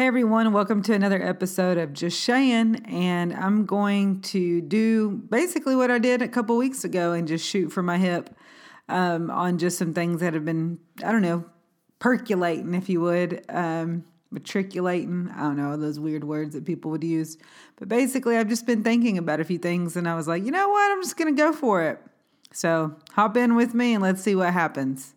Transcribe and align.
Hey 0.00 0.06
everyone, 0.06 0.54
welcome 0.54 0.80
to 0.84 0.94
another 0.94 1.22
episode 1.22 1.76
of 1.76 1.92
Just 1.92 2.18
Shayin', 2.18 2.86
and 2.90 3.34
I'm 3.34 3.66
going 3.66 4.22
to 4.22 4.62
do 4.62 5.10
basically 5.10 5.76
what 5.76 5.90
I 5.90 5.98
did 5.98 6.22
a 6.22 6.26
couple 6.26 6.56
weeks 6.56 6.84
ago 6.84 7.12
and 7.12 7.28
just 7.28 7.46
shoot 7.46 7.68
from 7.68 7.84
my 7.84 7.98
hip 7.98 8.34
um, 8.88 9.30
on 9.30 9.58
just 9.58 9.76
some 9.76 9.92
things 9.92 10.22
that 10.22 10.32
have 10.32 10.46
been, 10.46 10.78
I 11.04 11.12
don't 11.12 11.20
know, 11.20 11.44
percolating, 11.98 12.72
if 12.72 12.88
you 12.88 13.02
would, 13.02 13.44
um, 13.50 14.04
matriculating. 14.30 15.30
I 15.36 15.42
don't 15.42 15.58
know 15.58 15.76
those 15.76 16.00
weird 16.00 16.24
words 16.24 16.54
that 16.54 16.64
people 16.64 16.90
would 16.92 17.04
use, 17.04 17.36
but 17.76 17.90
basically, 17.90 18.38
I've 18.38 18.48
just 18.48 18.64
been 18.64 18.82
thinking 18.82 19.18
about 19.18 19.40
a 19.40 19.44
few 19.44 19.58
things, 19.58 19.98
and 19.98 20.08
I 20.08 20.14
was 20.14 20.26
like, 20.26 20.42
you 20.42 20.50
know 20.50 20.70
what, 20.70 20.90
I'm 20.92 21.02
just 21.02 21.18
gonna 21.18 21.32
go 21.32 21.52
for 21.52 21.82
it. 21.82 22.00
So 22.54 22.96
hop 23.12 23.36
in 23.36 23.54
with 23.54 23.74
me 23.74 23.92
and 23.92 24.02
let's 24.02 24.22
see 24.22 24.34
what 24.34 24.54
happens. 24.54 25.14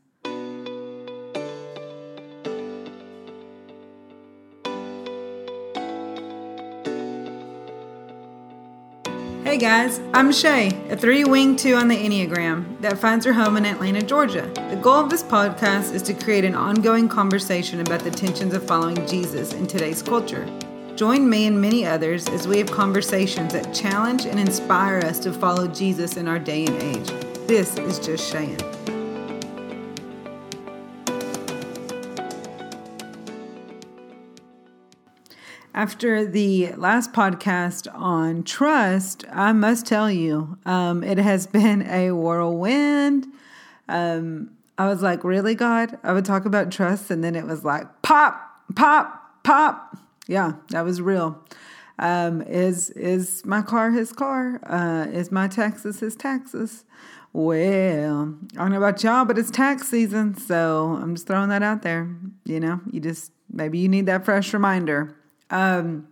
Hey 9.54 9.60
guys, 9.60 10.02
I'm 10.16 10.32
Shay, 10.32 10.72
a 10.90 10.98
three 10.98 11.26
wing 11.26 11.56
two 11.56 11.76
on 11.76 11.88
the 11.88 11.96
Enneagram 11.96 12.82
that 12.82 12.98
finds 12.98 13.24
her 13.24 13.34
home 13.34 13.56
in 13.56 13.68
Atlanta, 13.68 14.02
Georgia. 14.02 14.52
The 14.72 14.80
goal 14.82 14.96
of 14.96 15.12
this 15.12 15.22
podcast 15.22 15.94
is 15.94 16.02
to 16.04 16.16
create 16.16 16.44
an 16.44 16.56
ongoing 16.56 17.08
conversation 17.08 17.80
about 17.80 18.00
the 18.00 18.10
tensions 18.10 18.56
of 18.56 18.66
following 18.66 19.06
Jesus 19.06 19.54
in 19.54 19.68
today's 19.68 20.02
culture. 20.02 20.48
Join 20.96 21.30
me 21.30 21.46
and 21.46 21.62
many 21.62 21.86
others 21.86 22.28
as 22.30 22.48
we 22.48 22.58
have 22.58 22.72
conversations 22.72 23.54
that 23.54 23.76
challenge 23.76 24.26
and 24.26 24.40
inspire 24.40 24.98
us 25.02 25.20
to 25.20 25.32
follow 25.32 25.68
Jesus 25.68 26.18
in 26.18 26.28
our 26.28 26.40
day 26.40 26.66
and 26.66 26.82
age. 26.82 27.10
This 27.46 27.78
is 27.78 28.00
Just 28.00 28.34
Shayin'. 28.34 28.83
After 35.76 36.24
the 36.24 36.74
last 36.74 37.14
podcast 37.14 37.88
on 37.96 38.44
trust, 38.44 39.26
I 39.32 39.54
must 39.54 39.88
tell 39.88 40.12
you, 40.12 40.60
um, 40.68 41.04
it 41.04 41.18
has 41.18 41.48
been 41.48 41.82
a 41.90 42.12
whirlwind. 42.12 43.26
Um, 43.90 44.52
I 44.78 44.88
was 44.88 45.02
like, 45.02 45.24
really, 45.24 45.56
God? 45.56 45.98
I 46.04 46.14
would 46.14 46.26
talk 46.26 46.46
about 46.46 46.72
trust, 46.72 47.10
and 47.10 47.24
then 47.24 47.36
it 47.36 47.46
was 47.46 47.66
like, 47.66 47.88
pop, 48.04 48.40
pop, 48.76 49.44
pop. 49.44 49.98
Yeah, 50.28 50.54
that 50.70 50.82
was 50.82 51.02
real. 51.02 51.44
Um, 51.98 52.44
is 52.44 52.92
is 52.92 53.44
my 53.44 53.64
car 53.64 53.90
his 53.92 54.14
car? 54.14 54.60
Uh, 54.68 55.08
is 55.12 55.32
my 55.32 55.48
taxes 55.48 56.00
his 56.02 56.16
taxes? 56.16 56.86
Well, 57.34 58.38
I 58.54 58.58
don't 58.58 58.72
know 58.72 58.78
about 58.78 59.04
y'all, 59.04 59.26
but 59.26 59.40
it's 59.40 59.50
tax 59.50 59.90
season, 59.90 60.38
so 60.38 61.00
I'm 61.02 61.16
just 61.16 61.26
throwing 61.26 61.50
that 61.50 61.64
out 61.64 61.82
there. 61.82 62.16
You 62.46 62.60
know, 62.60 62.80
you 62.92 63.00
just 63.00 63.32
maybe 63.52 63.80
you 63.80 63.90
need 63.90 64.06
that 64.06 64.24
fresh 64.24 64.54
reminder. 64.54 65.16
Um, 65.54 66.08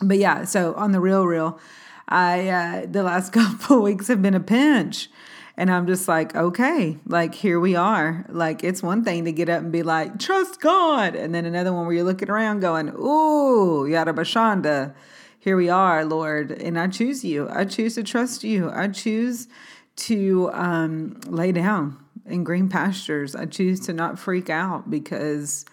but 0.00 0.16
yeah, 0.16 0.44
so 0.44 0.74
on 0.74 0.92
the 0.92 1.00
real, 1.00 1.26
real, 1.26 1.60
I 2.08 2.48
uh, 2.48 2.86
the 2.90 3.02
last 3.02 3.32
couple 3.32 3.82
weeks 3.82 4.08
have 4.08 4.22
been 4.22 4.34
a 4.34 4.40
pinch. 4.40 5.08
And 5.56 5.70
I'm 5.70 5.86
just 5.86 6.08
like, 6.08 6.34
okay, 6.34 6.96
like 7.04 7.34
here 7.34 7.60
we 7.60 7.76
are. 7.76 8.24
Like 8.30 8.64
it's 8.64 8.82
one 8.82 9.04
thing 9.04 9.26
to 9.26 9.32
get 9.32 9.50
up 9.50 9.60
and 9.62 9.70
be 9.70 9.82
like, 9.82 10.18
trust 10.18 10.58
God. 10.60 11.14
And 11.14 11.34
then 11.34 11.44
another 11.44 11.70
one 11.70 11.84
where 11.84 11.94
you're 11.94 12.04
looking 12.04 12.30
around 12.30 12.60
going, 12.60 12.88
ooh, 12.88 13.84
yada 13.84 14.14
bashanda. 14.14 14.94
Here 15.38 15.58
we 15.58 15.68
are, 15.68 16.02
Lord. 16.06 16.50
And 16.50 16.78
I 16.78 16.86
choose 16.86 17.24
you. 17.24 17.46
I 17.50 17.66
choose 17.66 17.96
to 17.96 18.02
trust 18.02 18.42
you. 18.42 18.70
I 18.70 18.88
choose 18.88 19.48
to 19.96 20.50
um, 20.54 21.20
lay 21.26 21.52
down 21.52 21.98
in 22.24 22.42
green 22.42 22.70
pastures. 22.70 23.36
I 23.36 23.44
choose 23.44 23.80
to 23.80 23.92
not 23.92 24.18
freak 24.18 24.48
out 24.48 24.88
because 24.88 25.66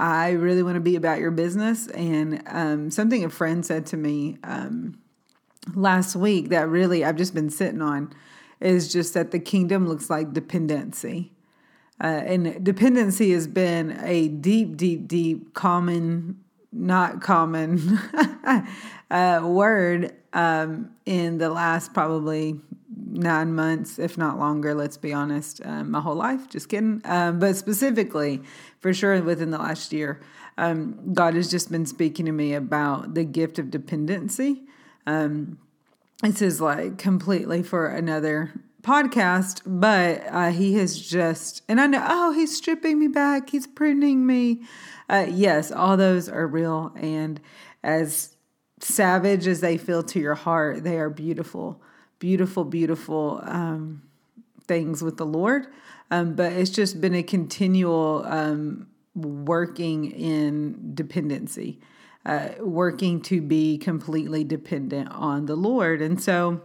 I 0.00 0.30
really 0.30 0.62
want 0.62 0.76
to 0.76 0.80
be 0.80 0.96
about 0.96 1.20
your 1.20 1.30
business. 1.30 1.86
And 1.88 2.42
um, 2.46 2.90
something 2.90 3.22
a 3.22 3.28
friend 3.28 3.64
said 3.64 3.84
to 3.86 3.98
me 3.98 4.38
um, 4.42 4.98
last 5.74 6.16
week 6.16 6.48
that 6.48 6.68
really 6.68 7.04
I've 7.04 7.16
just 7.16 7.34
been 7.34 7.50
sitting 7.50 7.82
on 7.82 8.10
is 8.60 8.90
just 8.90 9.12
that 9.12 9.30
the 9.30 9.38
kingdom 9.38 9.86
looks 9.86 10.08
like 10.08 10.32
dependency. 10.32 11.32
Uh, 12.02 12.22
and 12.24 12.64
dependency 12.64 13.32
has 13.32 13.46
been 13.46 13.98
a 14.02 14.28
deep, 14.28 14.78
deep, 14.78 15.06
deep 15.06 15.52
common, 15.52 16.40
not 16.72 17.20
common 17.20 17.98
uh, 19.10 19.40
word 19.44 20.14
um, 20.32 20.90
in 21.04 21.36
the 21.36 21.50
last 21.50 21.92
probably 21.92 22.58
nine 23.10 23.54
months, 23.54 23.98
if 23.98 24.16
not 24.16 24.38
longer, 24.38 24.74
let's 24.74 24.96
be 24.96 25.12
honest, 25.12 25.60
um, 25.64 25.90
my 25.90 26.00
whole 26.00 26.14
life. 26.14 26.48
Just 26.48 26.68
kidding. 26.68 27.00
Um, 27.04 27.38
but 27.38 27.56
specifically, 27.56 28.42
for 28.78 28.94
sure, 28.94 29.20
within 29.22 29.50
the 29.50 29.58
last 29.58 29.92
year, 29.92 30.20
um, 30.56 31.12
God 31.12 31.34
has 31.34 31.50
just 31.50 31.70
been 31.70 31.86
speaking 31.86 32.26
to 32.26 32.32
me 32.32 32.54
about 32.54 33.14
the 33.14 33.24
gift 33.24 33.58
of 33.58 33.70
dependency. 33.70 34.62
Um, 35.06 35.58
this 36.22 36.42
is 36.42 36.60
like 36.60 36.98
completely 36.98 37.62
for 37.62 37.86
another 37.86 38.52
podcast, 38.82 39.62
but 39.64 40.22
uh, 40.28 40.50
he 40.50 40.74
has 40.74 41.00
just, 41.00 41.62
and 41.68 41.80
I 41.80 41.86
know, 41.86 42.04
oh, 42.06 42.32
he's 42.32 42.56
stripping 42.56 42.98
me 42.98 43.08
back, 43.08 43.50
he's 43.50 43.66
pruning 43.66 44.26
me. 44.26 44.62
Uh, 45.08 45.26
yes, 45.28 45.72
all 45.72 45.96
those 45.96 46.28
are 46.28 46.46
real. 46.46 46.92
And 46.96 47.40
as 47.82 48.36
savage 48.80 49.46
as 49.46 49.60
they 49.60 49.76
feel 49.76 50.02
to 50.04 50.20
your 50.20 50.34
heart, 50.34 50.84
they 50.84 50.98
are 50.98 51.10
beautiful 51.10 51.82
beautiful, 52.20 52.64
beautiful 52.64 53.40
um, 53.42 54.02
things 54.68 55.02
with 55.02 55.16
the 55.16 55.26
Lord. 55.26 55.66
Um, 56.12 56.34
but 56.34 56.52
it's 56.52 56.70
just 56.70 57.00
been 57.00 57.14
a 57.14 57.22
continual 57.24 58.24
um, 58.26 58.86
working 59.14 60.10
in 60.12 60.94
dependency, 60.94 61.80
uh, 62.24 62.50
working 62.60 63.20
to 63.22 63.40
be 63.40 63.78
completely 63.78 64.44
dependent 64.44 65.08
on 65.10 65.46
the 65.46 65.56
Lord. 65.56 66.00
And 66.02 66.22
so, 66.22 66.60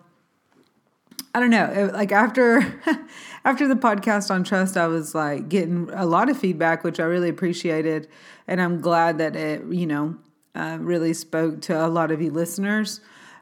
I 1.34 1.40
don't 1.40 1.50
know. 1.50 1.92
Like 1.94 2.12
after 2.12 2.82
after 3.46 3.68
the 3.68 3.76
podcast 3.76 4.32
on 4.32 4.44
trust, 4.44 4.78
I 4.78 4.88
was 4.88 5.14
like 5.14 5.50
getting 5.50 5.90
a 5.92 6.06
lot 6.06 6.30
of 6.30 6.38
feedback, 6.38 6.84
which 6.84 7.00
I 7.00 7.04
really 7.04 7.30
appreciated, 7.30 8.08
and 8.48 8.62
I'm 8.62 8.80
glad 8.80 9.18
that 9.18 9.36
it 9.36 9.66
you 9.70 9.86
know 9.86 10.16
uh, 10.56 10.78
really 10.80 11.14
spoke 11.14 11.62
to 11.64 11.86
a 11.86 11.90
lot 11.90 12.12
of 12.12 12.22
you 12.22 12.32
listeners 12.32 13.02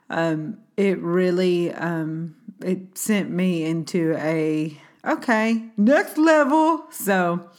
um, 0.09 0.57
it 0.77 0.99
really 0.99 1.71
um, 1.73 2.35
it 2.63 2.97
sent 2.97 3.29
me 3.29 3.65
into 3.65 4.15
a 4.17 4.77
okay 5.05 5.65
next 5.77 6.17
level. 6.17 6.85
So 6.91 7.49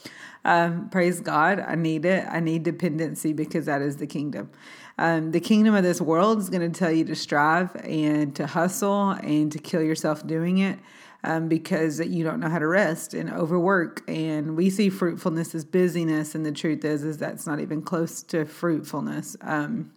um, 0.43 0.89
praise 0.89 1.19
God, 1.19 1.59
I 1.59 1.75
need 1.75 2.05
it. 2.05 2.25
I 2.29 2.39
need 2.39 2.63
dependency 2.63 3.33
because 3.33 3.65
that 3.65 3.81
is 3.81 3.97
the 3.97 4.07
kingdom. 4.07 4.51
Um, 4.97 5.31
the 5.31 5.39
kingdom 5.39 5.75
of 5.75 5.83
this 5.83 5.99
world 5.99 6.39
is 6.39 6.49
going 6.49 6.71
to 6.71 6.79
tell 6.79 6.91
you 6.91 7.03
to 7.05 7.15
strive 7.15 7.75
and 7.77 8.33
to 8.35 8.47
hustle 8.47 9.09
and 9.11 9.51
to 9.51 9.59
kill 9.59 9.81
yourself 9.81 10.25
doing 10.25 10.59
it. 10.59 10.79
Um, 11.23 11.47
because 11.47 11.99
you 11.99 12.23
don't 12.23 12.39
know 12.39 12.49
how 12.49 12.59
to 12.59 12.67
rest 12.67 13.15
and 13.15 13.31
overwork. 13.31 14.03
And 14.07 14.55
we 14.55 14.69
see 14.69 14.91
fruitfulness 14.91 15.55
as 15.55 15.65
busyness, 15.65 16.35
and 16.35 16.45
the 16.45 16.51
truth 16.51 16.85
is, 16.85 17.03
is 17.03 17.17
that's 17.17 17.47
not 17.47 17.59
even 17.59 17.81
close 17.81 18.21
to 18.21 18.45
fruitfulness. 18.45 19.35
Um, 19.41 19.91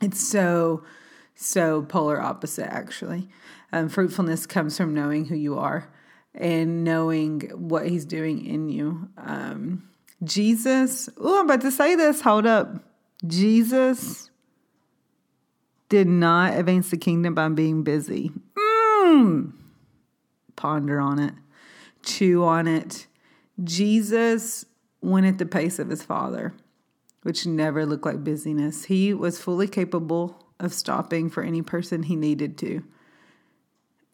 it's 0.00 0.20
so 0.20 0.84
so 1.36 1.82
polar 1.82 2.20
opposite, 2.20 2.66
actually. 2.72 3.28
Um, 3.72 3.88
fruitfulness 3.88 4.46
comes 4.46 4.76
from 4.76 4.94
knowing 4.94 5.26
who 5.26 5.36
you 5.36 5.58
are 5.58 5.88
and 6.34 6.82
knowing 6.82 7.42
what 7.54 7.86
He's 7.86 8.04
doing 8.04 8.44
in 8.44 8.68
you. 8.68 9.08
Um, 9.16 9.88
Jesus, 10.24 11.08
oh, 11.18 11.40
I'm 11.40 11.44
about 11.44 11.60
to 11.60 11.70
say 11.70 11.94
this. 11.94 12.22
Hold 12.22 12.46
up. 12.46 12.82
Jesus 13.26 14.30
did 15.88 16.08
not 16.08 16.56
advance 16.56 16.90
the 16.90 16.96
kingdom 16.96 17.34
by 17.34 17.48
being 17.48 17.82
busy. 17.82 18.32
Mm. 18.56 19.52
Ponder 20.56 20.98
on 20.98 21.18
it, 21.18 21.34
chew 22.02 22.44
on 22.44 22.66
it. 22.66 23.06
Jesus 23.62 24.64
went 25.00 25.26
at 25.26 25.38
the 25.38 25.46
pace 25.46 25.78
of 25.78 25.90
his 25.90 26.02
Father, 26.02 26.54
which 27.22 27.46
never 27.46 27.86
looked 27.86 28.06
like 28.06 28.24
busyness. 28.24 28.84
He 28.84 29.12
was 29.14 29.40
fully 29.40 29.68
capable 29.68 30.45
of 30.58 30.72
stopping 30.72 31.28
for 31.30 31.42
any 31.42 31.62
person 31.62 32.04
he 32.04 32.16
needed 32.16 32.56
to 32.58 32.82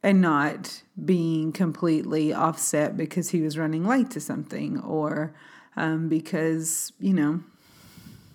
and 0.02 0.20
not 0.20 0.82
being 1.04 1.52
completely 1.52 2.32
offset 2.32 2.96
because 2.96 3.30
he 3.30 3.40
was 3.40 3.56
running 3.56 3.86
late 3.86 4.10
to 4.10 4.20
something 4.20 4.80
or 4.80 5.32
um, 5.76 6.08
because, 6.08 6.92
you 6.98 7.14
know, 7.14 7.40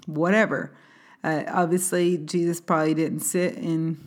whatever. 0.05 0.75
Uh, 1.23 1.43
obviously, 1.47 2.17
Jesus 2.17 2.61
probably 2.61 2.93
didn't 2.93 3.19
sit 3.19 3.55
in 3.55 3.97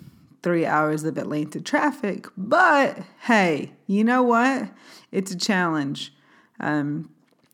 three 0.43 0.65
hours 0.65 1.05
of 1.05 1.19
Atlanta 1.19 1.61
traffic, 1.61 2.27
but 2.37 2.99
hey, 3.25 3.73
you 3.87 4.03
know 4.03 4.23
what? 4.23 4.71
It's 5.13 5.31
a 5.31 5.37
challenge. 5.37 6.15
Um, 6.59 7.11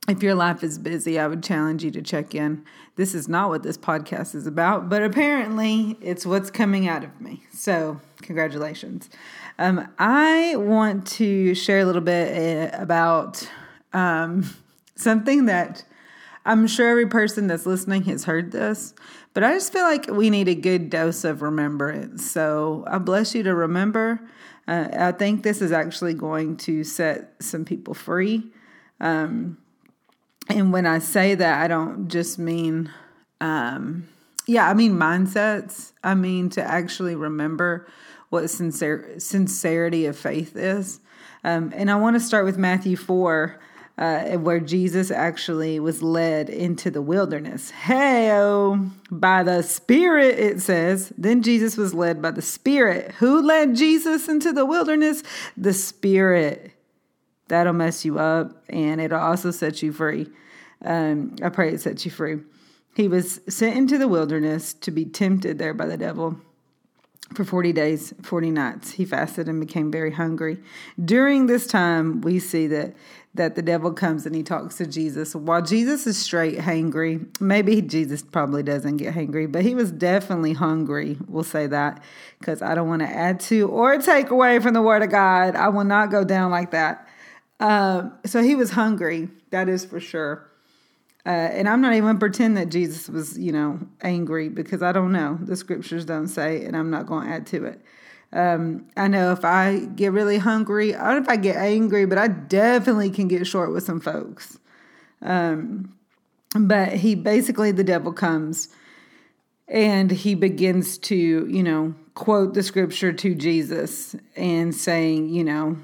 if 0.09 0.23
your 0.23 0.35
life 0.35 0.63
is 0.63 0.79
busy, 0.79 1.19
I 1.19 1.27
would 1.27 1.43
challenge 1.43 1.83
you 1.83 1.91
to 1.93 2.03
check 2.03 2.35
in. 2.35 2.65
This 2.97 3.15
is 3.15 3.29
not 3.29 3.49
what 3.49 3.63
this 3.63 3.77
podcast 3.77 4.35
is 4.35 4.47
about, 4.47 4.89
but 4.89 5.03
apparently 5.03 5.97
it's 6.01 6.25
what's 6.25 6.51
coming 6.51 6.87
out 6.89 7.05
of 7.05 7.21
me. 7.21 7.43
So, 7.53 8.01
congratulations. 8.23 9.11
Um, 9.59 9.89
I 9.99 10.55
want 10.57 11.07
to 11.09 11.55
share 11.55 11.81
a 11.81 11.85
little 11.85 12.03
bit 12.03 12.29
eh, 12.37 12.71
about 12.73 13.49
um, 13.93 14.49
something 14.95 15.47
that 15.47 15.85
I'm 16.45 16.67
sure 16.69 16.89
every 16.89 17.09
person 17.09 17.49
that's 17.49 17.67
listening 17.67 18.05
has 18.05 18.25
heard 18.25 18.53
this, 18.53 18.95
but 19.35 19.43
I 19.43 19.53
just 19.55 19.73
feel 19.73 19.83
like 19.83 20.07
we 20.07 20.31
need 20.31 20.49
a 20.49 20.55
good 20.55 20.91
dose 20.91 21.25
of 21.25 21.43
remembrance. 21.43 22.31
So 22.31 22.85
I 22.87 22.99
bless 22.99 23.35
you 23.35 23.43
to 23.43 23.55
remember. 23.55 24.21
Uh, 24.69 24.89
I 24.93 25.13
think 25.13 25.43
this 25.43 25.61
is 25.61 25.73
actually 25.73 26.15
going 26.15 26.57
to 26.59 26.85
set 26.85 27.35
some 27.41 27.65
people 27.65 27.95
free. 27.95 28.45
Um, 29.01 29.59
and 30.49 30.73
when 30.73 30.87
I 30.87 30.99
say 30.99 31.35
that, 31.35 31.63
I 31.63 31.69
don't 31.69 32.09
just 32.09 32.39
mean, 32.39 32.91
um, 33.41 34.09
yeah, 34.47 34.69
I 34.69 34.75
mean 34.75 34.93
mindsets. 34.93 35.93
I 36.03 36.15
mean 36.15 36.51
to 36.51 36.63
actually 36.63 37.15
remember 37.15 37.87
what 38.31 38.49
sincere, 38.51 39.19
sincerity 39.19 40.07
of 40.07 40.17
faith 40.17 40.57
is. 40.57 41.01
Um, 41.45 41.73
and 41.75 41.91
I 41.91 41.97
want 41.97 42.17
to 42.17 42.21
start 42.21 42.45
with 42.45 42.59
Matthew 42.59 42.97
4 42.97 43.61
uh, 43.99 44.37
where 44.37 44.61
Jesus 44.61 45.11
actually 45.11 45.81
was 45.81 46.03
led 46.03 46.51
into 46.51 46.91
the 46.91 47.01
wilderness. 47.01 47.71
Hey, 47.71 48.29
by 49.11 49.43
the 49.43 49.63
Spirit, 49.63 50.39
it 50.39 50.61
says. 50.61 51.13
Then 51.17 51.43
Jesus 51.43 51.77
was 51.77 51.95
led 51.95 52.21
by 52.21 52.31
the 52.31 52.43
Spirit. 52.43 53.13
Who 53.13 53.41
led 53.41 53.75
Jesus 53.75 54.29
into 54.29 54.53
the 54.53 54.67
wilderness? 54.67 55.23
The 55.57 55.73
Spirit. 55.73 56.73
That'll 57.49 57.73
mess 57.73 58.05
you 58.05 58.19
up 58.19 58.65
and 58.69 59.01
it'll 59.01 59.21
also 59.21 59.51
set 59.51 59.83
you 59.83 59.93
free. 59.93 60.29
Um, 60.85 61.37
I 61.43 61.49
pray 61.49 61.73
it 61.73 61.81
sets 61.81 62.05
you 62.05 62.11
free. 62.11 62.39
He 62.95 63.09
was 63.09 63.41
sent 63.49 63.77
into 63.77 63.99
the 63.99 64.09
wilderness 64.09 64.73
to 64.75 64.91
be 64.91 65.05
tempted 65.05 65.59
there 65.59 65.75
by 65.75 65.87
the 65.87 65.97
devil 65.97 66.41
for 67.35 67.45
40 67.45 67.73
days, 67.73 68.15
40 68.23 68.51
nights. 68.51 68.93
He 68.93 69.05
fasted 69.05 69.49
and 69.49 69.61
became 69.61 69.91
very 69.91 70.13
hungry. 70.13 70.59
During 71.03 71.47
this 71.47 71.67
time, 71.67 72.21
we 72.21 72.39
see 72.39 72.67
that 72.69 72.95
that 73.37 73.55
the 73.55 73.63
devil 73.63 73.93
comes 73.93 74.25
and 74.25 74.35
he 74.35 74.43
talks 74.43 74.77
to 74.79 74.87
Jesus. 74.87 75.35
While 75.35 75.61
Jesus 75.61 76.07
is 76.07 76.17
straight 76.19 76.59
hangry, 76.59 77.27
maybe 77.39 77.83
Jesus 77.83 78.23
probably 78.23 78.63
doesn't 78.63 78.97
get 78.97 79.15
hangry, 79.15 79.51
but 79.51 79.63
he 79.63 79.75
was 79.75 79.93
definitely 79.93 80.55
hungry. 80.55 81.19
We'll 81.29 81.45
say 81.45 81.67
that 81.67 82.03
because 82.39 82.63
I 82.63 82.75
don't 82.75 82.89
want 82.89 83.03
to 83.03 83.09
add 83.09 83.41
to 83.41 83.69
or 83.69 83.99
take 83.99 84.31
away 84.31 84.59
from 84.59 84.73
the 84.73 84.81
word 84.81 85.03
of 85.03 85.11
God. 85.11 85.55
I 85.55 85.69
will 85.69 85.85
not 85.85 86.11
go 86.11 86.25
down 86.25 86.51
like 86.51 86.71
that. 86.71 87.06
Um, 87.59 88.13
so 88.25 88.43
he 88.43 88.55
was 88.55 88.71
hungry, 88.71 89.29
that 89.51 89.69
is 89.69 89.85
for 89.85 90.01
sure. 90.01 90.51
Uh, 91.25 91.31
and 91.31 91.69
I'm 91.69 91.81
not 91.81 91.95
even 91.95 92.19
pretend 92.19 92.57
that 92.57 92.69
Jesus 92.69 93.09
was, 93.09 93.37
you 93.37 93.51
know, 93.51 93.81
angry 94.01 94.49
because 94.49 94.83
I 94.83 94.93
don't 94.93 95.11
know. 95.11 95.39
The 95.41 95.57
scriptures 95.57 96.05
don't 96.05 96.29
say, 96.29 96.65
and 96.65 96.77
I'm 96.77 96.91
not 96.91 97.07
going 97.07 97.27
to 97.27 97.33
add 97.33 97.47
to 97.49 97.65
it. 97.65 97.81
Um, 98.33 98.87
I 98.97 99.09
know 99.09 99.33
if 99.33 99.45
I 99.45 99.81
get 99.97 100.13
really 100.13 100.39
hungry, 100.39 100.95
I 100.95 101.13
don't 101.13 101.17
know 101.17 101.23
if 101.23 101.29
I 101.29 101.37
get 101.37 101.57
angry, 101.57 102.07
but 102.07 102.19
I 102.19 102.29
definitely 102.29 103.11
can 103.11 103.29
get 103.29 103.47
short 103.47 103.73
with 103.73 103.83
some 103.83 104.01
folks. 104.01 104.59
Um, 105.21 105.95
but 106.55 106.93
he 106.93 107.15
basically, 107.15 107.73
the 107.73 107.85
devil 107.85 108.13
comes 108.13 108.69
and 109.69 110.11
he 110.11 110.35
begins 110.35 110.97
to, 110.99 111.17
you 111.17 111.63
know, 111.63 111.95
quote 112.15 112.55
the 112.55 112.63
scripture 112.63 113.13
to 113.13 113.35
Jesus 113.35 114.15
and 114.37 114.75
saying, 114.75 115.29
you 115.29 115.43
know, 115.43 115.77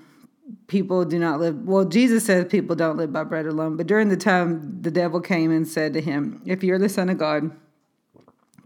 people 0.73 1.05
do 1.05 1.19
not 1.19 1.39
live. 1.39 1.57
Well, 1.65 1.85
Jesus 1.85 2.25
says 2.25 2.47
people 2.47 2.75
don't 2.75 2.97
live 2.97 3.13
by 3.13 3.23
bread 3.25 3.47
alone. 3.47 3.77
But 3.77 3.87
during 3.87 4.09
the 4.09 4.17
time, 4.17 4.83
the 4.83 4.91
devil 4.91 5.21
came 5.21 5.53
and 5.53 5.69
said 5.69 5.93
to 5.93 6.01
him, 6.01 6.43
If 6.45 6.65
you're 6.65 6.79
the 6.79 6.89
Son 6.89 7.09
of 7.09 7.19
God, 7.19 7.53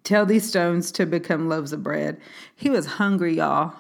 Tell 0.07 0.25
these 0.25 0.49
stones 0.49 0.93
to 0.93 1.05
become 1.05 1.49
loaves 1.49 1.73
of 1.73 1.83
bread. 1.83 2.21
He 2.55 2.71
was 2.71 2.87
hungry, 2.87 3.35
y'all. 3.35 3.75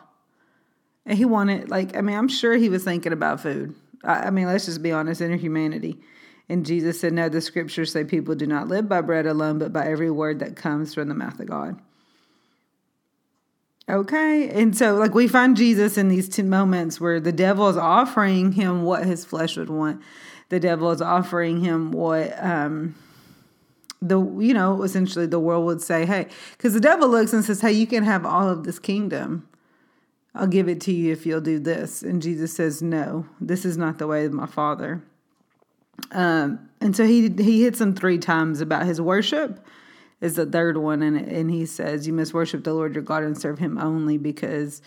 And 1.04 1.16
he 1.16 1.24
wanted, 1.24 1.70
like, 1.70 1.96
I 1.96 2.00
mean, 2.00 2.16
I'm 2.16 2.26
sure 2.26 2.56
he 2.56 2.68
was 2.68 2.82
thinking 2.82 3.12
about 3.12 3.40
food. 3.40 3.76
I, 4.02 4.14
I 4.14 4.30
mean, 4.30 4.46
let's 4.46 4.64
just 4.64 4.82
be 4.82 4.90
honest, 4.90 5.20
inner 5.20 5.36
humanity. 5.36 6.00
And 6.48 6.66
Jesus 6.66 6.98
said, 6.98 7.12
No, 7.12 7.28
the 7.28 7.40
scriptures 7.40 7.92
say 7.92 8.02
people 8.02 8.34
do 8.34 8.44
not 8.44 8.66
live 8.66 8.88
by 8.88 9.02
bread 9.02 9.24
alone, 9.24 9.60
but 9.60 9.72
by 9.72 9.86
every 9.86 10.10
word 10.10 10.40
that 10.40 10.56
comes 10.56 10.94
from 10.94 11.06
the 11.06 11.14
mouth 11.14 11.38
of 11.38 11.46
God. 11.46 11.80
Okay. 13.88 14.48
And 14.48 14.76
so, 14.76 14.96
like, 14.96 15.14
we 15.14 15.28
find 15.28 15.56
Jesus 15.56 15.96
in 15.96 16.08
these 16.08 16.28
two 16.28 16.42
moments 16.42 17.00
where 17.00 17.20
the 17.20 17.32
devil 17.32 17.68
is 17.68 17.76
offering 17.76 18.52
him 18.52 18.82
what 18.82 19.06
his 19.06 19.24
flesh 19.24 19.56
would 19.56 19.70
want. 19.70 20.02
The 20.48 20.60
devil 20.60 20.90
is 20.90 21.00
offering 21.00 21.60
him 21.60 21.92
what, 21.92 22.32
um, 22.42 22.94
the 24.02 24.20
you 24.20 24.52
know 24.52 24.82
essentially 24.82 25.26
the 25.26 25.40
world 25.40 25.64
would 25.64 25.80
say 25.80 26.04
hey 26.04 26.26
because 26.56 26.74
the 26.74 26.80
devil 26.80 27.08
looks 27.08 27.32
and 27.32 27.44
says 27.44 27.60
hey 27.60 27.72
you 27.72 27.86
can 27.86 28.04
have 28.04 28.26
all 28.26 28.48
of 28.48 28.64
this 28.64 28.78
kingdom 28.78 29.48
i'll 30.34 30.46
give 30.46 30.68
it 30.68 30.80
to 30.80 30.92
you 30.92 31.12
if 31.12 31.24
you'll 31.24 31.40
do 31.40 31.58
this 31.58 32.02
and 32.02 32.20
jesus 32.20 32.52
says 32.52 32.82
no 32.82 33.26
this 33.40 33.64
is 33.64 33.76
not 33.76 33.98
the 33.98 34.06
way 34.06 34.24
of 34.24 34.32
my 34.32 34.46
father 34.46 35.02
um, 36.12 36.68
and 36.80 36.94
so 36.94 37.06
he 37.06 37.30
he 37.38 37.62
hits 37.62 37.80
him 37.80 37.94
three 37.94 38.18
times 38.18 38.60
about 38.60 38.84
his 38.84 39.00
worship 39.00 39.66
is 40.20 40.34
the 40.34 40.46
third 40.46 40.76
one 40.76 41.02
and 41.02 41.16
and 41.16 41.50
he 41.50 41.66
says 41.66 42.06
you 42.06 42.12
must 42.12 42.34
worship 42.34 42.64
the 42.64 42.72
lord 42.72 42.94
your 42.94 43.02
god 43.02 43.22
and 43.22 43.38
serve 43.38 43.58
him 43.58 43.78
only 43.78 44.16
because 44.16 44.80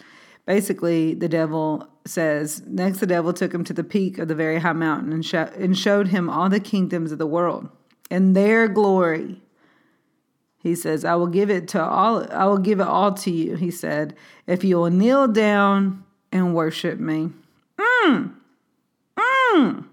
basically 0.46 1.14
the 1.14 1.30
devil 1.30 1.88
says 2.06 2.64
next 2.66 3.00
the 3.00 3.06
devil 3.08 3.32
took 3.32 3.54
him 3.54 3.64
to 3.64 3.74
the 3.74 3.84
peak 3.84 4.18
of 4.18 4.28
the 4.28 4.36
very 4.36 4.60
high 4.60 4.74
mountain 4.74 5.14
and, 5.14 5.26
sh- 5.26 5.34
and 5.34 5.78
showed 5.78 6.08
him 6.08 6.30
all 6.30 6.50
the 6.50 6.60
kingdoms 6.60 7.12
of 7.12 7.18
the 7.20 7.28
world 7.28 7.70
and 8.10 8.36
their 8.36 8.68
glory. 8.68 9.42
He 10.62 10.76
says, 10.76 11.06
I 11.06 11.16
will 11.16 11.28
give 11.28 11.50
it 11.50 11.68
to 11.70 11.82
all 11.82 12.26
I 12.32 12.46
will 12.46 12.58
give 12.58 12.80
it 12.80 12.88
all 12.88 13.14
to 13.14 13.32
you, 13.32 13.56
he 13.56 13.72
said, 13.72 14.16
if 14.46 14.64
you 14.64 14.78
will 14.78 14.90
kneel 14.90 15.28
down 15.28 16.04
and 16.32 16.54
worship 16.54 17.00
me. 17.00 17.30
Mm. 17.80 18.34
Mm. 19.18 19.86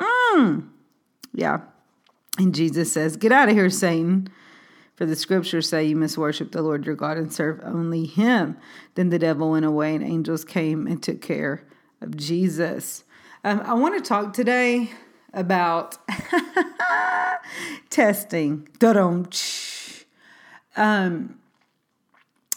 Mm. 0.00 0.68
Yeah. 1.34 1.60
And 2.38 2.54
Jesus 2.54 2.92
says, 2.92 3.16
Get 3.16 3.32
out 3.32 3.48
of 3.48 3.54
here, 3.54 3.70
Satan. 3.70 4.28
For 4.96 5.06
the 5.06 5.16
scriptures 5.16 5.68
say 5.68 5.84
you 5.84 5.96
must 5.96 6.18
worship 6.18 6.52
the 6.52 6.62
Lord 6.62 6.86
your 6.86 6.94
God 6.94 7.16
and 7.16 7.32
serve 7.32 7.60
only 7.64 8.04
him. 8.04 8.56
Then 8.94 9.08
the 9.08 9.18
devil 9.18 9.50
went 9.50 9.64
away 9.64 9.94
and 9.94 10.04
angels 10.04 10.44
came 10.44 10.86
and 10.86 11.02
took 11.02 11.20
care 11.20 11.66
of 12.00 12.16
Jesus. 12.16 13.04
Um, 13.42 13.60
I 13.64 13.74
want 13.74 13.96
to 13.96 14.08
talk 14.08 14.32
today 14.32 14.90
about 15.32 15.96
testing. 17.90 18.68
Um, 20.76 21.38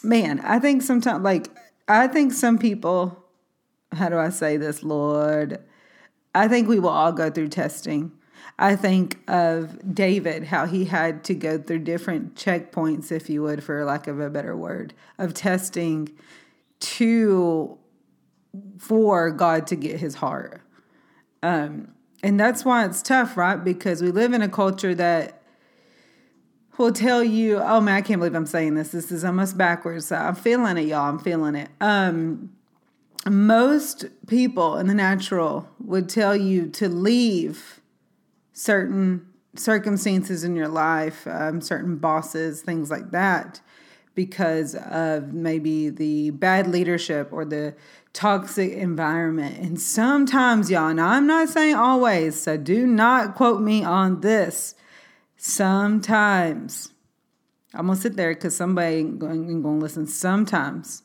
man, 0.03 0.39
I 0.41 0.59
think 0.59 0.81
sometimes, 0.81 1.23
like, 1.23 1.47
I 1.87 2.07
think 2.07 2.33
some 2.33 2.57
people, 2.57 3.23
how 3.91 4.09
do 4.09 4.17
I 4.17 4.29
say 4.29 4.57
this, 4.57 4.83
Lord? 4.83 5.63
I 6.33 6.47
think 6.47 6.67
we 6.67 6.79
will 6.79 6.89
all 6.89 7.11
go 7.11 7.29
through 7.29 7.47
testing. 7.47 8.11
I 8.57 8.75
think 8.75 9.19
of 9.27 9.93
David, 9.93 10.45
how 10.45 10.65
he 10.65 10.85
had 10.85 11.23
to 11.25 11.33
go 11.35 11.57
through 11.57 11.79
different 11.79 12.35
checkpoints, 12.35 13.11
if 13.11 13.29
you 13.29 13.43
would, 13.43 13.63
for 13.63 13.83
lack 13.85 14.07
of 14.07 14.19
a 14.19 14.29
better 14.29 14.55
word, 14.55 14.93
of 15.17 15.33
testing 15.33 16.09
to 16.79 17.77
for 18.77 19.31
God 19.31 19.67
to 19.67 19.75
get 19.75 19.99
his 19.99 20.15
heart. 20.15 20.61
Um, 21.43 21.93
and 22.23 22.39
that's 22.39 22.63
why 22.63 22.85
it's 22.85 23.01
tough, 23.01 23.37
right? 23.37 23.61
Because 23.61 24.01
we 24.01 24.11
live 24.11 24.33
in 24.33 24.41
a 24.41 24.49
culture 24.49 24.95
that 24.95 25.41
will 26.77 26.91
tell 26.91 27.23
you, 27.23 27.59
oh 27.59 27.81
man, 27.81 27.95
I 27.95 28.01
can't 28.01 28.19
believe 28.19 28.35
I'm 28.35 28.45
saying 28.45 28.75
this. 28.75 28.89
This 28.89 29.11
is 29.11 29.23
almost 29.23 29.57
backwards. 29.57 30.11
I'm 30.11 30.35
feeling 30.35 30.77
it, 30.77 30.87
y'all. 30.87 31.09
I'm 31.09 31.19
feeling 31.19 31.55
it. 31.55 31.69
Um, 31.79 32.51
most 33.29 34.05
people 34.27 34.77
in 34.77 34.87
the 34.87 34.93
natural 34.93 35.67
would 35.79 36.09
tell 36.09 36.35
you 36.35 36.67
to 36.69 36.89
leave 36.89 37.81
certain 38.55 39.27
circumstances 39.55 40.43
in 40.43 40.55
your 40.55 40.69
life, 40.69 41.27
um, 41.27 41.61
certain 41.61 41.97
bosses, 41.97 42.61
things 42.61 42.89
like 42.89 43.11
that, 43.11 43.61
because 44.15 44.75
of 44.75 45.33
maybe 45.33 45.89
the 45.89 46.31
bad 46.31 46.65
leadership 46.65 47.29
or 47.31 47.43
the 47.43 47.75
toxic 48.13 48.71
environment. 48.71 49.57
And 49.59 49.79
sometimes, 49.79 50.71
y'all, 50.71 50.93
now 50.93 51.09
I'm 51.09 51.27
not 51.27 51.49
saying 51.49 51.75
always, 51.75 52.41
so 52.41 52.55
do 52.57 52.87
not 52.87 53.35
quote 53.35 53.61
me 53.61 53.83
on 53.83 54.21
this. 54.21 54.73
Sometimes, 55.35 56.93
I'm 57.73 57.87
gonna 57.87 57.99
sit 57.99 58.15
there 58.15 58.33
because 58.33 58.55
somebody 58.55 58.95
ain't 58.95 59.19
going, 59.19 59.61
to 59.61 59.69
listen. 59.69 60.07
Sometimes, 60.07 61.03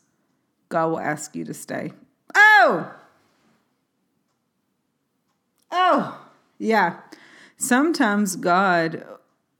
God 0.68 0.86
will 0.86 1.00
ask 1.00 1.34
you 1.34 1.44
to 1.44 1.54
stay. 1.54 1.92
Oh, 2.32 2.94
oh, 5.72 6.26
yeah. 6.58 7.00
Sometimes 7.60 8.36
God 8.36 9.04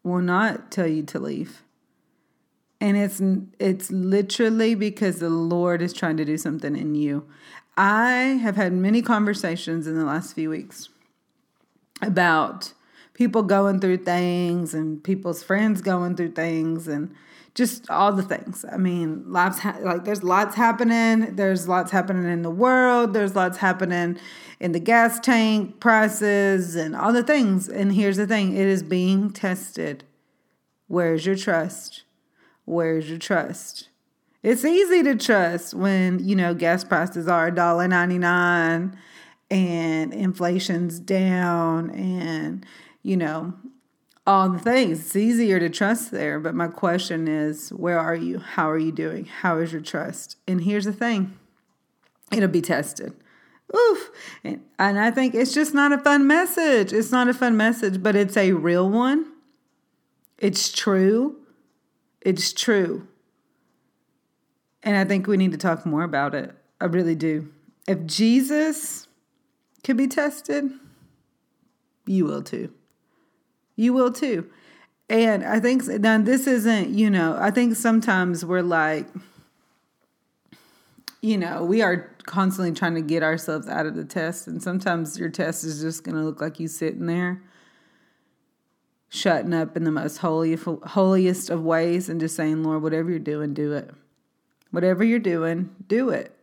will 0.03 0.23
not 0.23 0.71
tell 0.71 0.87
you 0.87 1.03
to 1.03 1.19
leave. 1.19 1.63
And 2.81 2.97
it's 2.97 3.21
it's 3.59 3.91
literally 3.91 4.75
because 4.75 5.19
the 5.19 5.29
lord 5.29 5.83
is 5.83 5.93
trying 5.93 6.17
to 6.17 6.25
do 6.25 6.39
something 6.39 6.75
in 6.75 6.95
you. 6.95 7.27
I 7.77 8.39
have 8.43 8.57
had 8.57 8.73
many 8.73 9.03
conversations 9.03 9.87
in 9.87 9.99
the 9.99 10.07
last 10.07 10.35
few 10.35 10.49
weeks 10.49 10.89
about 12.01 12.73
people 13.13 13.43
going 13.43 13.81
through 13.81 13.99
things 13.99 14.73
and 14.73 15.05
people's 15.05 15.43
friends 15.43 15.83
going 15.83 16.17
through 16.17 16.33
things 16.33 16.89
and 16.89 17.15
just 17.61 17.91
all 17.91 18.11
the 18.11 18.23
things. 18.23 18.65
I 18.73 18.79
mean, 18.79 19.23
lots 19.27 19.59
ha- 19.59 19.77
like 19.83 20.07
there's 20.07 20.23
lots 20.23 20.55
happening. 20.55 21.37
There's 21.37 21.69
lots 21.69 21.91
happening 21.91 22.25
in 22.25 22.41
the 22.41 22.51
world. 22.51 23.13
There's 23.13 23.37
lots 23.37 23.59
happening 23.59 24.19
in 24.61 24.73
the 24.73 24.81
gas 24.81 25.21
tank 25.21 25.79
prices 25.79 26.75
and 26.75 26.97
all 26.97 27.13
the 27.13 27.23
things. 27.23 27.69
And 27.69 27.93
here's 27.93 28.17
the 28.17 28.27
thing: 28.27 28.57
it 28.57 28.67
is 28.67 28.83
being 28.83 29.31
tested. 29.31 30.05
Where's 30.87 31.27
your 31.27 31.37
trust? 31.37 32.05
Where's 32.65 33.11
your 33.11 33.19
trust? 33.19 33.91
It's 34.43 34.65
easy 34.65 35.03
to 35.03 35.15
trust 35.15 35.75
when 35.75 36.19
you 36.19 36.35
know 36.35 36.55
gas 36.55 36.83
prices 36.83 37.29
are 37.29 37.51
$1.99 37.51 38.97
and 39.51 40.15
inflation's 40.15 40.99
down 40.99 41.91
and 41.91 42.65
you 43.03 43.19
know 43.19 43.53
all 44.27 44.49
the 44.51 44.59
things. 44.59 45.01
It's 45.01 45.17
easier 45.17 45.59
to 45.59 45.69
trust 45.69 46.11
there. 46.11 46.39
But 46.39 46.55
my 46.55 46.69
question 46.69 47.29
is, 47.29 47.71
where 47.71 47.99
are 47.99 48.15
you? 48.15 48.39
How 48.39 48.71
are 48.71 48.79
you 48.79 48.93
doing? 48.93 49.25
How 49.25 49.59
is 49.59 49.73
your 49.73 49.81
trust? 49.81 50.37
And 50.47 50.63
here's 50.63 50.85
the 50.85 50.93
thing 50.93 51.39
it'll 52.33 52.49
be 52.49 52.63
tested. 52.63 53.15
Oof. 53.75 54.11
And, 54.45 54.63
and 54.79 54.99
I 54.99 55.11
think 55.11 55.35
it's 55.35 55.55
just 55.55 55.75
not 55.75 55.93
a 55.93 55.99
fun 55.99 56.27
message. 56.27 56.93
It's 56.93 57.13
not 57.13 57.29
a 57.29 57.35
fun 57.35 57.57
message, 57.57 58.03
but 58.03 58.17
it's 58.17 58.37
a 58.37 58.53
real 58.53 58.89
one. 58.89 59.33
It's 60.39 60.73
true. 60.73 61.37
It's 62.21 62.53
true. 62.53 63.07
And 64.83 64.97
I 64.97 65.05
think 65.05 65.27
we 65.27 65.37
need 65.37 65.53
to 65.53 65.59
talk 65.59 65.85
more 65.87 66.03
about 66.03 66.35
it. 66.35 66.55
I 66.81 66.87
really 66.87 67.15
do. 67.15 67.53
If 67.87 68.07
Jesus 68.07 69.07
could 69.85 69.97
be 69.97 70.07
tested, 70.07 70.71
you 72.07 72.25
will 72.25 72.43
too. 72.43 72.73
You 73.81 73.95
will 73.95 74.13
too. 74.13 74.47
And 75.09 75.43
I 75.43 75.59
think 75.59 75.87
now 75.89 76.19
this 76.19 76.47
isn't, 76.47 76.91
you 76.91 77.09
know, 77.09 77.39
I 77.41 77.51
think 77.51 77.77
sometimes 77.77 78.45
we're 78.45 78.61
like, 78.61 79.07
you 81.23 81.39
know, 81.39 81.65
we 81.65 81.81
are 81.81 82.15
constantly 82.27 82.75
trying 82.75 82.95
to 82.97 83.01
get 83.01 83.23
ourselves 83.23 83.69
out 83.69 83.87
of 83.87 83.95
the 83.95 84.05
test. 84.05 84.47
And 84.47 84.63
sometimes 84.63 85.19
your 85.19 85.31
test 85.31 85.65
is 85.65 85.81
just 85.81 86.05
going 86.05 86.15
to 86.15 86.23
look 86.23 86.43
like 86.43 86.61
you 86.61 86.69
sitting 86.69 87.07
there, 87.07 87.43
shutting 89.09 89.55
up 89.55 89.79
in 89.79 89.85
the 89.85 89.91
most 89.91 90.19
holy, 90.19 90.57
holiest 90.57 91.49
of 91.49 91.65
ways 91.65 92.11
and 92.11 92.21
just 92.21 92.37
saying, 92.37 92.63
Lord, 92.63 92.83
whatever 92.83 93.09
you're 93.09 93.19
doing, 93.19 93.55
do 93.55 93.73
it. 93.73 93.91
Whatever 94.73 95.05
you're 95.05 95.19
doing, 95.19 95.75
do 95.89 96.11
it. 96.11 96.37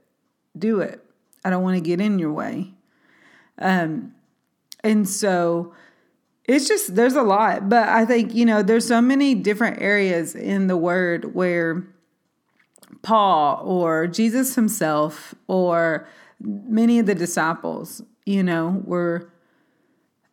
Do 0.57 0.79
it. 0.79 1.05
I 1.45 1.51
don't 1.51 1.61
want 1.61 1.75
to 1.75 1.87
get 1.87 2.01
in 2.01 2.17
your 2.17 2.33
way. 2.33 2.73
Um, 3.59 4.15
and 4.83 5.07
so, 5.07 5.75
it's 6.47 6.67
just 6.67 6.95
there's 6.95 7.15
a 7.15 7.21
lot 7.21 7.69
but 7.69 7.87
i 7.89 8.05
think 8.05 8.33
you 8.33 8.45
know 8.45 8.63
there's 8.63 8.87
so 8.87 9.01
many 9.01 9.35
different 9.35 9.81
areas 9.81 10.33
in 10.35 10.67
the 10.67 10.77
word 10.77 11.35
where 11.35 11.85
paul 13.01 13.61
or 13.65 14.07
jesus 14.07 14.55
himself 14.55 15.35
or 15.47 16.07
many 16.41 16.99
of 16.99 17.05
the 17.05 17.15
disciples 17.15 18.01
you 18.25 18.41
know 18.41 18.81
were 18.85 19.29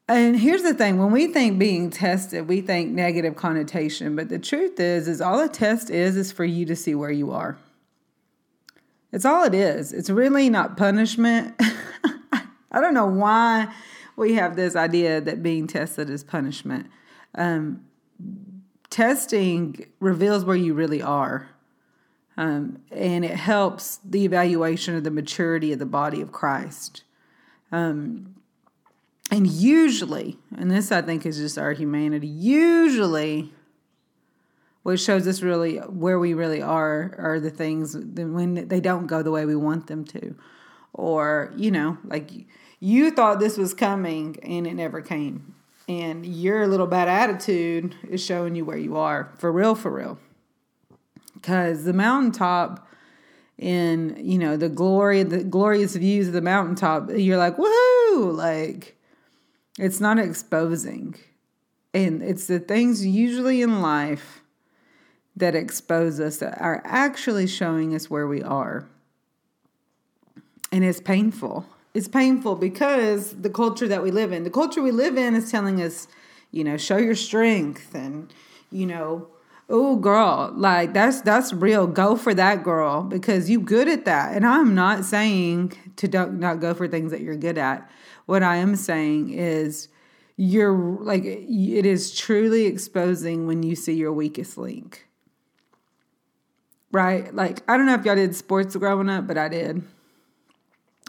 and 0.06 0.38
here's 0.38 0.62
the 0.62 0.74
thing 0.74 0.98
when 0.98 1.10
we 1.10 1.26
think 1.26 1.58
being 1.58 1.90
tested 1.90 2.46
we 2.46 2.60
think 2.60 2.92
negative 2.92 3.36
connotation 3.36 4.14
but 4.14 4.28
the 4.28 4.38
truth 4.38 4.78
is 4.78 5.08
is 5.08 5.20
all 5.20 5.40
a 5.40 5.48
test 5.48 5.90
is 5.90 6.16
is 6.16 6.30
for 6.30 6.44
you 6.44 6.66
to 6.66 6.76
see 6.76 6.94
where 6.94 7.10
you 7.10 7.30
are. 7.32 7.56
It's 9.14 9.24
all 9.24 9.44
it 9.44 9.54
is. 9.54 9.92
It's 9.92 10.10
really 10.10 10.50
not 10.50 10.76
punishment. 10.76 11.54
I 11.60 12.80
don't 12.80 12.94
know 12.94 13.06
why 13.06 13.72
we 14.16 14.34
have 14.34 14.56
this 14.56 14.76
idea 14.76 15.20
that 15.20 15.42
being 15.42 15.66
tested 15.66 16.10
is 16.10 16.22
punishment. 16.22 16.86
Um, 17.34 17.84
testing 18.90 19.86
reveals 20.00 20.44
where 20.44 20.56
you 20.56 20.74
really 20.74 21.02
are. 21.02 21.48
Um, 22.36 22.82
and 22.90 23.24
it 23.24 23.36
helps 23.36 23.98
the 24.04 24.24
evaluation 24.24 24.96
of 24.96 25.04
the 25.04 25.10
maturity 25.10 25.72
of 25.72 25.78
the 25.78 25.86
body 25.86 26.20
of 26.20 26.32
Christ. 26.32 27.04
Um, 27.70 28.34
and 29.30 29.46
usually, 29.46 30.38
and 30.56 30.70
this 30.70 30.92
I 30.92 31.02
think 31.02 31.26
is 31.26 31.38
just 31.38 31.58
our 31.58 31.72
humanity, 31.72 32.26
usually 32.26 33.52
what 34.82 35.00
shows 35.00 35.26
us 35.26 35.42
really 35.42 35.78
where 35.78 36.18
we 36.18 36.34
really 36.34 36.60
are 36.60 37.14
are 37.18 37.40
the 37.40 37.50
things 37.50 37.96
when 37.96 38.68
they 38.68 38.80
don't 38.80 39.06
go 39.06 39.22
the 39.22 39.30
way 39.30 39.46
we 39.46 39.56
want 39.56 39.86
them 39.86 40.04
to. 40.04 40.34
Or, 40.92 41.52
you 41.56 41.70
know, 41.70 41.98
like 42.04 42.30
you 42.84 43.10
thought 43.10 43.40
this 43.40 43.56
was 43.56 43.72
coming 43.72 44.36
and 44.42 44.66
it 44.66 44.74
never 44.74 45.00
came. 45.00 45.54
And 45.88 46.26
your 46.26 46.66
little 46.66 46.86
bad 46.86 47.08
attitude 47.08 47.94
is 48.10 48.22
showing 48.22 48.54
you 48.54 48.66
where 48.66 48.76
you 48.76 48.96
are. 48.98 49.32
For 49.38 49.50
real, 49.50 49.74
for 49.74 49.90
real. 49.90 50.18
Because 51.32 51.84
the 51.84 51.94
mountaintop 51.94 52.86
and, 53.58 54.18
you 54.18 54.38
know, 54.38 54.58
the 54.58 54.68
glory, 54.68 55.22
the 55.22 55.42
glorious 55.44 55.96
views 55.96 56.28
of 56.28 56.34
the 56.34 56.42
mountaintop, 56.42 57.08
you're 57.10 57.38
like, 57.38 57.56
woohoo! 57.56 58.36
Like, 58.36 58.98
it's 59.78 60.00
not 60.00 60.18
exposing. 60.18 61.14
And 61.94 62.22
it's 62.22 62.48
the 62.48 62.60
things 62.60 63.06
usually 63.06 63.62
in 63.62 63.80
life 63.80 64.42
that 65.36 65.54
expose 65.54 66.20
us 66.20 66.36
that 66.38 66.60
are 66.60 66.82
actually 66.84 67.46
showing 67.46 67.94
us 67.94 68.10
where 68.10 68.26
we 68.26 68.42
are. 68.42 68.86
And 70.70 70.84
it's 70.84 71.00
painful 71.00 71.64
it's 71.94 72.08
painful 72.08 72.56
because 72.56 73.30
the 73.40 73.48
culture 73.48 73.86
that 73.86 74.02
we 74.02 74.10
live 74.10 74.32
in, 74.32 74.42
the 74.42 74.50
culture 74.50 74.82
we 74.82 74.90
live 74.90 75.16
in 75.16 75.34
is 75.36 75.50
telling 75.50 75.80
us, 75.80 76.08
you 76.50 76.64
know, 76.64 76.76
show 76.76 76.96
your 76.96 77.14
strength 77.14 77.94
and, 77.94 78.32
you 78.72 78.84
know, 78.84 79.28
oh 79.70 79.96
girl, 79.96 80.52
like 80.56 80.92
that's 80.92 81.20
that's 81.22 81.52
real. 81.52 81.86
Go 81.86 82.16
for 82.16 82.34
that 82.34 82.64
girl 82.64 83.02
because 83.02 83.48
you 83.48 83.60
good 83.60 83.88
at 83.88 84.04
that. 84.06 84.34
And 84.34 84.44
I'm 84.44 84.74
not 84.74 85.04
saying 85.04 85.72
to 85.96 86.08
don't 86.08 86.40
not 86.40 86.60
go 86.60 86.74
for 86.74 86.88
things 86.88 87.12
that 87.12 87.20
you're 87.20 87.36
good 87.36 87.58
at. 87.58 87.88
What 88.26 88.42
I 88.42 88.56
am 88.56 88.74
saying 88.74 89.30
is 89.30 89.88
you're 90.36 90.76
like 90.76 91.24
it 91.24 91.86
is 91.86 92.14
truly 92.14 92.66
exposing 92.66 93.46
when 93.46 93.62
you 93.62 93.76
see 93.76 93.94
your 93.94 94.12
weakest 94.12 94.58
link. 94.58 95.06
Right? 96.90 97.32
Like 97.32 97.62
I 97.68 97.76
don't 97.76 97.86
know 97.86 97.94
if 97.94 98.04
y'all 98.04 98.16
did 98.16 98.34
sports 98.34 98.74
growing 98.74 99.08
up, 99.08 99.28
but 99.28 99.38
I 99.38 99.48
did 99.48 99.84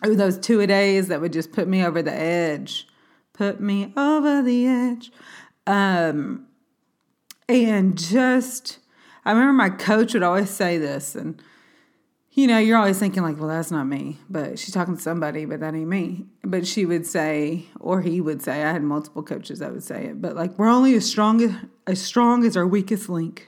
Ooh, 0.06 0.16
those 0.16 0.38
two 0.38 0.60
a 0.62 0.68
days 0.68 1.08
that 1.08 1.22
would 1.22 1.32
just 1.32 1.52
put 1.52 1.68
me 1.68 1.86
over 1.86 2.02
the 2.02 2.14
edge. 2.14 2.88
Put 3.34 3.60
me 3.60 3.94
over 3.96 4.42
the 4.42 4.66
edge. 4.68 5.12
Um, 5.68 6.48
and 7.48 7.98
just, 7.98 8.80
I 9.24 9.32
remember 9.32 9.54
my 9.54 9.70
coach 9.70 10.14
would 10.14 10.24
always 10.24 10.50
say 10.50 10.78
this, 10.78 11.16
and 11.16 11.42
you 12.32 12.48
know, 12.48 12.58
you're 12.58 12.78
always 12.78 13.00
thinking 13.00 13.24
like, 13.24 13.40
well, 13.40 13.48
that's 13.48 13.72
not 13.72 13.86
me, 13.86 14.20
but 14.30 14.60
she's 14.60 14.74
talking 14.74 14.98
to 14.98 15.02
somebody, 15.02 15.46
but 15.46 15.62
that 15.62 15.74
ain't 15.74 15.88
me. 15.88 16.26
But 16.44 16.68
she 16.68 16.86
would 16.86 17.08
say, 17.08 17.68
or 17.80 18.02
he 18.02 18.20
would 18.20 18.42
say, 18.42 18.62
I 18.62 18.74
had 18.74 18.84
multiple 18.84 19.24
coaches 19.24 19.60
that 19.60 19.72
would 19.72 19.84
say 19.84 20.08
it, 20.08 20.22
but 20.22 20.36
like, 20.36 20.60
we're 20.60 20.68
only 20.68 20.96
as 20.96 21.06
strong 21.06 21.42
as, 21.42 21.52
as 21.88 22.02
strong 22.02 22.46
as 22.46 22.58
our 22.58 22.68
weakest 22.68 23.08
link 23.08 23.48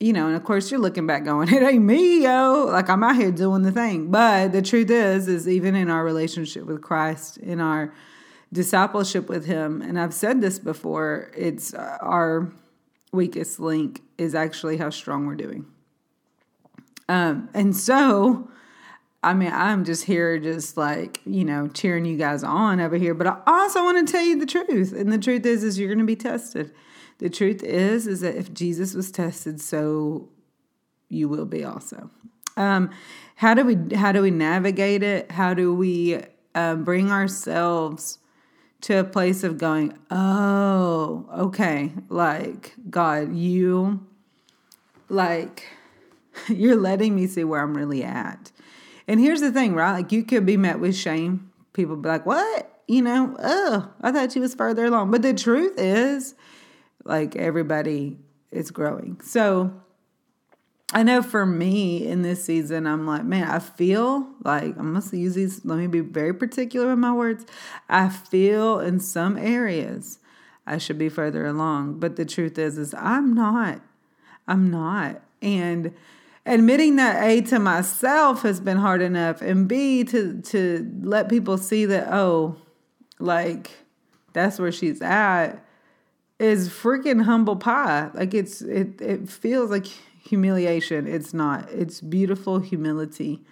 you 0.00 0.14
know, 0.14 0.26
and 0.26 0.34
of 0.34 0.42
course 0.42 0.70
you're 0.70 0.80
looking 0.80 1.06
back 1.06 1.24
going, 1.24 1.48
it 1.54 1.62
ain't 1.62 1.84
me, 1.84 2.24
yo. 2.24 2.64
Like 2.64 2.88
I'm 2.88 3.04
out 3.04 3.16
here 3.16 3.30
doing 3.30 3.62
the 3.62 3.70
thing. 3.70 4.10
But 4.10 4.52
the 4.52 4.62
truth 4.62 4.90
is, 4.90 5.28
is 5.28 5.46
even 5.46 5.76
in 5.76 5.90
our 5.90 6.02
relationship 6.02 6.64
with 6.64 6.80
Christ, 6.80 7.36
in 7.36 7.60
our 7.60 7.94
discipleship 8.52 9.28
with 9.28 9.44
Him, 9.44 9.82
and 9.82 10.00
I've 10.00 10.14
said 10.14 10.40
this 10.40 10.58
before, 10.58 11.30
it's 11.36 11.74
uh, 11.74 11.98
our 12.00 12.50
weakest 13.12 13.60
link 13.60 14.02
is 14.18 14.34
actually 14.34 14.78
how 14.78 14.90
strong 14.90 15.26
we're 15.26 15.34
doing. 15.34 15.66
Um, 17.08 17.48
and 17.54 17.76
so, 17.76 18.48
I 19.22 19.34
mean, 19.34 19.52
I'm 19.52 19.84
just 19.84 20.04
here, 20.04 20.38
just 20.38 20.76
like 20.76 21.20
you 21.26 21.44
know, 21.44 21.68
cheering 21.68 22.06
you 22.06 22.16
guys 22.16 22.42
on 22.42 22.80
over 22.80 22.96
here. 22.96 23.14
But 23.14 23.26
I 23.26 23.40
also 23.46 23.84
want 23.84 24.06
to 24.06 24.10
tell 24.10 24.24
you 24.24 24.38
the 24.38 24.46
truth, 24.46 24.92
and 24.92 25.12
the 25.12 25.18
truth 25.18 25.44
is, 25.44 25.62
is 25.62 25.78
you're 25.78 25.88
going 25.88 25.98
to 25.98 26.04
be 26.04 26.16
tested. 26.16 26.72
The 27.20 27.30
truth 27.30 27.62
is, 27.62 28.06
is 28.06 28.20
that 28.20 28.34
if 28.34 28.52
Jesus 28.52 28.94
was 28.94 29.10
tested, 29.10 29.60
so 29.60 30.28
you 31.08 31.28
will 31.28 31.46
be 31.46 31.64
also. 31.64 32.10
Um, 32.56 32.90
how 33.36 33.54
do 33.54 33.64
we 33.64 33.96
how 33.96 34.12
do 34.12 34.22
we 34.22 34.30
navigate 34.30 35.02
it? 35.02 35.30
How 35.30 35.54
do 35.54 35.72
we 35.72 36.22
um, 36.54 36.84
bring 36.84 37.10
ourselves 37.10 38.18
to 38.82 38.98
a 38.98 39.04
place 39.04 39.44
of 39.44 39.58
going, 39.58 39.96
oh, 40.10 41.26
okay, 41.32 41.92
like 42.08 42.74
God, 42.88 43.34
you, 43.34 44.06
like, 45.08 45.66
you're 46.48 46.76
letting 46.76 47.14
me 47.14 47.26
see 47.26 47.44
where 47.44 47.60
I'm 47.60 47.76
really 47.76 48.02
at. 48.02 48.50
And 49.06 49.20
here's 49.20 49.40
the 49.40 49.52
thing, 49.52 49.74
right? 49.74 49.92
Like, 49.92 50.12
you 50.12 50.24
could 50.24 50.46
be 50.46 50.56
met 50.56 50.80
with 50.80 50.96
shame. 50.96 51.50
People 51.72 51.96
be 51.96 52.08
like, 52.08 52.24
what? 52.24 52.80
You 52.88 53.02
know, 53.02 53.36
oh, 53.38 53.90
I 54.00 54.12
thought 54.12 54.34
you 54.34 54.40
was 54.40 54.54
further 54.54 54.86
along. 54.86 55.10
But 55.10 55.22
the 55.22 55.34
truth 55.34 55.74
is, 55.78 56.34
like 57.04 57.36
everybody 57.36 58.18
is 58.50 58.70
growing. 58.70 59.20
So 59.22 59.72
I 60.92 61.02
know 61.04 61.22
for 61.22 61.46
me 61.46 62.06
in 62.06 62.22
this 62.22 62.44
season, 62.44 62.86
I'm 62.86 63.06
like, 63.06 63.24
man, 63.24 63.48
I 63.48 63.60
feel 63.60 64.28
like 64.44 64.76
I 64.76 64.82
must 64.82 65.12
use 65.12 65.34
these. 65.34 65.64
Let 65.64 65.78
me 65.78 65.86
be 65.86 66.00
very 66.00 66.34
particular 66.34 66.88
with 66.88 66.98
my 66.98 67.12
words. 67.12 67.46
I 67.88 68.08
feel 68.08 68.80
in 68.80 68.98
some 68.98 69.38
areas, 69.38 70.18
I 70.66 70.78
should 70.78 70.98
be 70.98 71.08
further 71.08 71.46
along. 71.46 72.00
But 72.00 72.16
the 72.16 72.24
truth 72.24 72.58
is, 72.58 72.76
is 72.76 72.92
I'm 72.94 73.34
not. 73.34 73.80
I'm 74.48 74.68
not. 74.70 75.22
And 75.40 75.94
admitting 76.44 76.96
that 76.96 77.22
A 77.22 77.40
to 77.42 77.60
myself 77.60 78.42
has 78.42 78.60
been 78.60 78.78
hard 78.78 79.00
enough 79.00 79.42
and 79.42 79.68
B 79.68 80.02
to 80.04 80.40
to 80.42 81.00
let 81.02 81.28
people 81.28 81.56
see 81.56 81.86
that, 81.86 82.08
oh, 82.12 82.56
like 83.20 83.70
that's 84.32 84.58
where 84.58 84.72
she's 84.72 85.00
at 85.02 85.64
is 86.40 86.70
freaking 86.70 87.22
humble 87.24 87.56
pie. 87.56 88.10
Like 88.14 88.32
it's 88.34 88.62
it 88.62 89.00
it 89.00 89.28
feels 89.28 89.70
like 89.70 89.86
humiliation. 89.86 91.06
It's 91.06 91.34
not. 91.34 91.70
It's 91.70 92.00
beautiful 92.00 92.58
humility. 92.58 93.42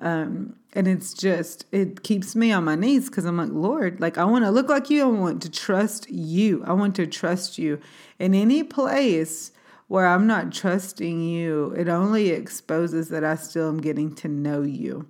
Um, 0.00 0.56
and 0.72 0.88
it's 0.88 1.14
just 1.14 1.66
it 1.70 2.02
keeps 2.02 2.34
me 2.34 2.50
on 2.50 2.64
my 2.64 2.74
knees 2.74 3.08
because 3.08 3.24
I'm 3.24 3.36
like, 3.36 3.52
Lord, 3.52 4.00
like 4.00 4.18
I 4.18 4.24
want 4.24 4.44
to 4.44 4.50
look 4.50 4.68
like 4.68 4.90
you. 4.90 5.04
I 5.04 5.06
want 5.06 5.42
to 5.42 5.50
trust 5.50 6.10
you. 6.10 6.64
I 6.66 6.72
want 6.72 6.96
to 6.96 7.06
trust 7.06 7.56
you. 7.56 7.80
In 8.18 8.34
any 8.34 8.64
place 8.64 9.52
where 9.86 10.08
I'm 10.08 10.26
not 10.26 10.52
trusting 10.52 11.22
you, 11.22 11.72
it 11.76 11.88
only 11.88 12.30
exposes 12.30 13.10
that 13.10 13.22
I 13.22 13.36
still 13.36 13.68
am 13.68 13.80
getting 13.80 14.12
to 14.16 14.28
know 14.28 14.62
you. 14.62 15.06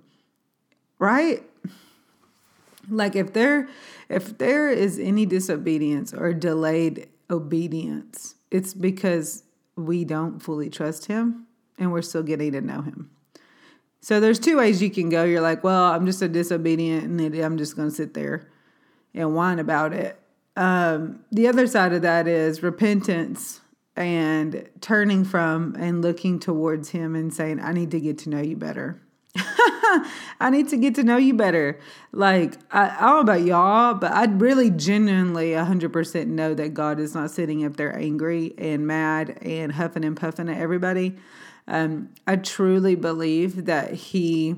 Right? 0.99 1.43
Like 2.87 3.15
if 3.15 3.33
there 3.33 3.67
if 4.09 4.37
there 4.37 4.69
is 4.69 4.99
any 4.99 5.25
disobedience 5.25 6.13
or 6.13 6.31
delayed 6.31 7.07
obedience, 7.29 8.35
it's 8.51 8.73
because 8.73 9.43
we 9.75 10.05
don't 10.05 10.39
fully 10.39 10.69
trust 10.69 11.05
him 11.05 11.47
and 11.77 11.91
we're 11.91 12.01
still 12.01 12.23
getting 12.23 12.53
to 12.53 12.61
know 12.61 12.81
him. 12.81 13.09
So 14.01 14.19
there's 14.19 14.39
two 14.39 14.57
ways 14.57 14.81
you 14.81 14.91
can 14.91 15.09
go. 15.09 15.23
You're 15.23 15.41
like, 15.41 15.63
well, 15.63 15.85
I'm 15.85 16.05
just 16.05 16.21
a 16.21 16.27
disobedient 16.27 17.03
and 17.05 17.35
I'm 17.35 17.57
just 17.57 17.75
going 17.75 17.89
to 17.89 17.95
sit 17.95 18.13
there 18.13 18.47
and 19.13 19.33
whine 19.33 19.59
about 19.59 19.93
it. 19.93 20.19
Um, 20.55 21.25
the 21.31 21.47
other 21.47 21.67
side 21.67 21.91
of 21.91 22.03
that 22.03 22.27
is 22.27 22.63
repentance 22.63 23.61
and 23.95 24.69
turning 24.81 25.23
from 25.23 25.75
and 25.77 26.01
looking 26.01 26.39
towards 26.39 26.89
him 26.89 27.15
and 27.15 27.33
saying, 27.33 27.59
I 27.59 27.73
need 27.73 27.91
to 27.91 27.99
get 27.99 28.19
to 28.19 28.29
know 28.29 28.41
you 28.41 28.55
better. 28.55 29.01
I 30.39 30.49
need 30.49 30.69
to 30.69 30.77
get 30.77 30.95
to 30.95 31.03
know 31.03 31.17
you 31.17 31.33
better. 31.33 31.79
Like, 32.11 32.55
I, 32.71 32.89
I, 32.89 33.01
don't 33.01 33.15
know 33.15 33.19
about 33.19 33.41
y'all, 33.41 33.93
but 33.95 34.11
I 34.11 34.25
really 34.25 34.69
genuinely 34.69 35.51
100% 35.51 36.27
know 36.27 36.53
that 36.53 36.73
God 36.73 36.99
is 36.99 37.13
not 37.13 37.31
sitting 37.31 37.65
up 37.65 37.75
there 37.75 37.95
angry 37.97 38.53
and 38.57 38.87
mad 38.87 39.37
and 39.41 39.73
huffing 39.73 40.05
and 40.05 40.15
puffing 40.15 40.49
at 40.49 40.57
everybody. 40.57 41.17
Um, 41.67 42.09
I 42.25 42.37
truly 42.37 42.95
believe 42.95 43.65
that 43.65 43.93
He 43.93 44.55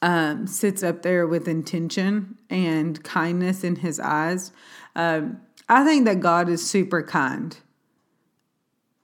um, 0.00 0.46
sits 0.46 0.82
up 0.82 1.02
there 1.02 1.26
with 1.26 1.46
intention 1.46 2.38
and 2.50 3.02
kindness 3.04 3.62
in 3.62 3.76
His 3.76 4.00
eyes. 4.00 4.50
Um, 4.96 5.40
I 5.68 5.84
think 5.84 6.06
that 6.06 6.20
God 6.20 6.48
is 6.48 6.68
super 6.68 7.02
kind. 7.02 7.56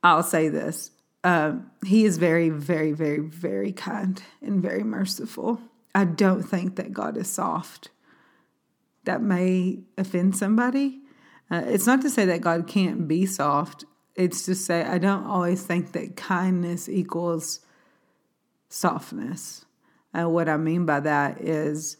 I'll 0.03 0.23
say 0.23 0.49
this 0.49 0.91
um, 1.29 1.71
he 1.85 2.07
is 2.07 2.17
very, 2.17 2.49
very, 2.49 2.93
very, 2.93 3.19
very 3.19 3.71
kind 3.71 4.23
and 4.41 4.63
very 4.63 4.83
merciful. 4.83 5.61
I 5.95 6.07
don't 6.07 6.43
think 6.43 6.77
that 6.77 6.95
God 6.95 7.19
is 7.19 7.29
soft. 7.29 7.91
That 9.05 9.21
may 9.21 9.81
offend 9.99 10.39
somebody. 10.39 11.01
Uh, 11.51 11.65
it's 11.67 11.87
not 11.87 12.01
to 12.01 12.09
say 12.09 12.25
that 12.25 12.41
God 12.41 12.67
can't 12.67 13.07
be 13.07 13.27
soft. 13.27 13.85
It's 14.15 14.47
to 14.47 14.55
say 14.55 14.85
I 14.85 14.97
don't 14.97 15.27
always 15.27 15.63
think 15.63 15.93
that 15.93 16.17
kindness 16.17 16.89
equals 16.89 17.61
softness. 18.71 19.67
And 20.15 20.33
what 20.33 20.49
I 20.49 20.57
mean 20.57 20.87
by 20.87 21.01
that 21.01 21.43
is 21.43 21.99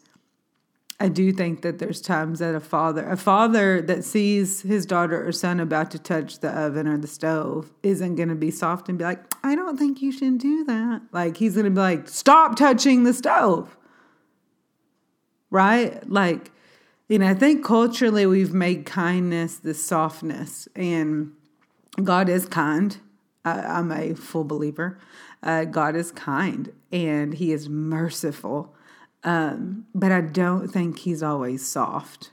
I 1.01 1.07
do 1.07 1.31
think 1.31 1.61
that 1.61 1.79
there's 1.79 2.01
times 2.01 2.39
that 2.39 2.55
a 2.55 2.59
father, 2.59 3.09
a 3.09 3.15
father 3.15 3.81
that 3.83 4.03
sees 4.03 4.61
his 4.63 4.85
daughter 4.85 5.25
or 5.25 5.31
son 5.31 5.61
about 5.61 5.91
to 5.91 5.99
touch 5.99 6.39
the 6.39 6.49
oven 6.49 6.87
or 6.87 6.97
the 6.97 7.07
stove, 7.07 7.71
isn't 7.83 8.15
going 8.15 8.27
to 8.27 8.35
be 8.35 8.51
soft 8.51 8.89
and 8.89 8.97
be 8.97 9.05
like, 9.05 9.23
I 9.41 9.55
don't 9.55 9.77
think 9.77 10.01
you 10.01 10.11
should 10.11 10.39
do 10.39 10.65
that. 10.65 11.01
Like, 11.13 11.37
he's 11.37 11.53
going 11.53 11.65
to 11.65 11.71
be 11.71 11.79
like, 11.79 12.09
stop 12.09 12.57
touching 12.57 13.05
the 13.05 13.13
stove. 13.13 13.77
Right? 15.49 16.07
Like, 16.09 16.51
you 17.07 17.19
know, 17.19 17.29
I 17.29 17.33
think 17.33 17.63
culturally 17.63 18.25
we've 18.25 18.53
made 18.53 18.85
kindness 18.85 19.55
the 19.57 19.73
softness, 19.73 20.67
and 20.75 21.31
God 22.03 22.27
is 22.27 22.45
kind. 22.45 22.97
I, 23.45 23.79
am 23.79 23.91
a 23.91 24.13
full 24.15 24.43
believer. 24.43 24.99
Uh, 25.41 25.63
God 25.63 25.95
is 25.95 26.11
kind 26.11 26.73
and 26.91 27.33
He 27.33 27.53
is 27.53 27.69
merciful 27.69 28.75
um, 29.23 29.85
but 29.93 30.11
I 30.11 30.21
don't 30.21 30.67
think 30.67 30.99
he's 30.99 31.23
always 31.23 31.67
soft. 31.67 32.31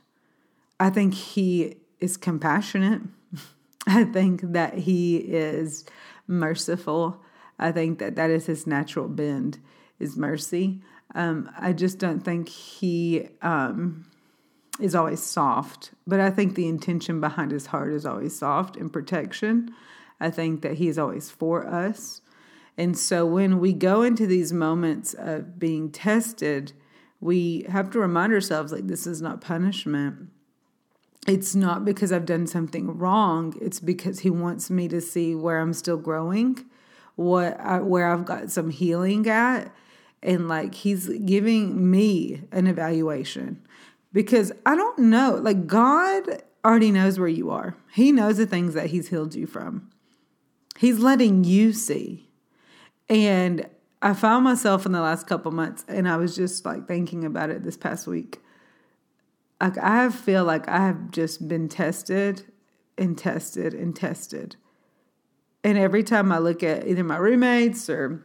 I 0.78 0.90
think 0.90 1.14
he 1.14 1.76
is 2.00 2.16
compassionate. 2.16 3.02
I 3.86 4.04
think 4.04 4.40
that 4.52 4.78
he 4.78 5.16
is 5.16 5.84
merciful. 6.26 7.22
I 7.58 7.72
think 7.72 7.98
that 7.98 8.16
that 8.16 8.30
is 8.30 8.46
his 8.46 8.66
natural 8.66 9.08
bend 9.08 9.58
is 9.98 10.16
mercy. 10.16 10.80
Um, 11.14 11.50
I 11.58 11.72
just 11.72 11.98
don't 11.98 12.20
think 12.20 12.48
he 12.48 13.28
um, 13.42 14.06
is 14.80 14.94
always 14.94 15.22
soft, 15.22 15.92
but 16.06 16.20
I 16.20 16.30
think 16.30 16.54
the 16.54 16.68
intention 16.68 17.20
behind 17.20 17.50
his 17.50 17.66
heart 17.66 17.92
is 17.92 18.04
always 18.04 18.38
soft 18.38 18.76
and 18.76 18.92
protection. 18.92 19.70
I 20.20 20.30
think 20.30 20.62
that 20.62 20.74
he 20.74 20.88
is 20.88 20.98
always 20.98 21.30
for 21.30 21.66
us. 21.66 22.20
And 22.78 22.96
so 22.96 23.24
when 23.24 23.58
we 23.58 23.72
go 23.72 24.02
into 24.02 24.26
these 24.26 24.52
moments 24.52 25.14
of 25.14 25.58
being 25.58 25.90
tested, 25.90 26.72
we 27.20 27.64
have 27.68 27.90
to 27.90 27.98
remind 27.98 28.32
ourselves 28.32 28.72
like 28.72 28.86
this 28.86 29.06
is 29.06 29.22
not 29.22 29.40
punishment. 29.40 30.28
It's 31.26 31.54
not 31.54 31.84
because 31.84 32.12
I've 32.12 32.26
done 32.26 32.46
something 32.46 32.98
wrong. 32.98 33.54
It's 33.60 33.80
because 33.80 34.20
he 34.20 34.30
wants 34.30 34.70
me 34.70 34.88
to 34.88 35.00
see 35.00 35.34
where 35.34 35.58
I'm 35.58 35.72
still 35.72 35.96
growing, 35.96 36.64
what 37.16 37.58
I, 37.58 37.80
where 37.80 38.12
I've 38.12 38.24
got 38.24 38.50
some 38.50 38.70
healing 38.70 39.28
at, 39.28 39.74
and 40.22 40.48
like 40.48 40.74
he's 40.74 41.08
giving 41.08 41.90
me 41.90 42.42
an 42.52 42.66
evaluation 42.66 43.66
because 44.12 44.52
I 44.64 44.76
don't 44.76 44.98
know. 44.98 45.38
Like 45.42 45.66
God 45.66 46.42
already 46.64 46.92
knows 46.92 47.18
where 47.18 47.28
you 47.28 47.50
are. 47.50 47.76
He 47.92 48.12
knows 48.12 48.36
the 48.36 48.46
things 48.46 48.74
that 48.74 48.90
he's 48.90 49.08
healed 49.08 49.34
you 49.34 49.46
from. 49.46 49.90
He's 50.78 50.98
letting 50.98 51.44
you 51.44 51.72
see. 51.72 52.25
And 53.08 53.66
I 54.02 54.14
found 54.14 54.44
myself 54.44 54.86
in 54.86 54.92
the 54.92 55.00
last 55.00 55.26
couple 55.26 55.50
months, 55.52 55.84
and 55.88 56.08
I 56.08 56.16
was 56.16 56.36
just 56.36 56.64
like 56.64 56.86
thinking 56.86 57.24
about 57.24 57.50
it 57.50 57.64
this 57.64 57.76
past 57.76 58.06
week. 58.06 58.40
Like 59.60 59.78
I 59.78 60.10
feel 60.10 60.44
like 60.44 60.68
I 60.68 60.78
have 60.86 61.10
just 61.10 61.48
been 61.48 61.68
tested 61.68 62.44
and 62.98 63.16
tested 63.16 63.74
and 63.74 63.96
tested. 63.96 64.56
And 65.64 65.78
every 65.78 66.02
time 66.02 66.30
I 66.30 66.38
look 66.38 66.62
at 66.62 66.86
either 66.86 67.02
my 67.02 67.16
roommates 67.16 67.90
or, 67.90 68.24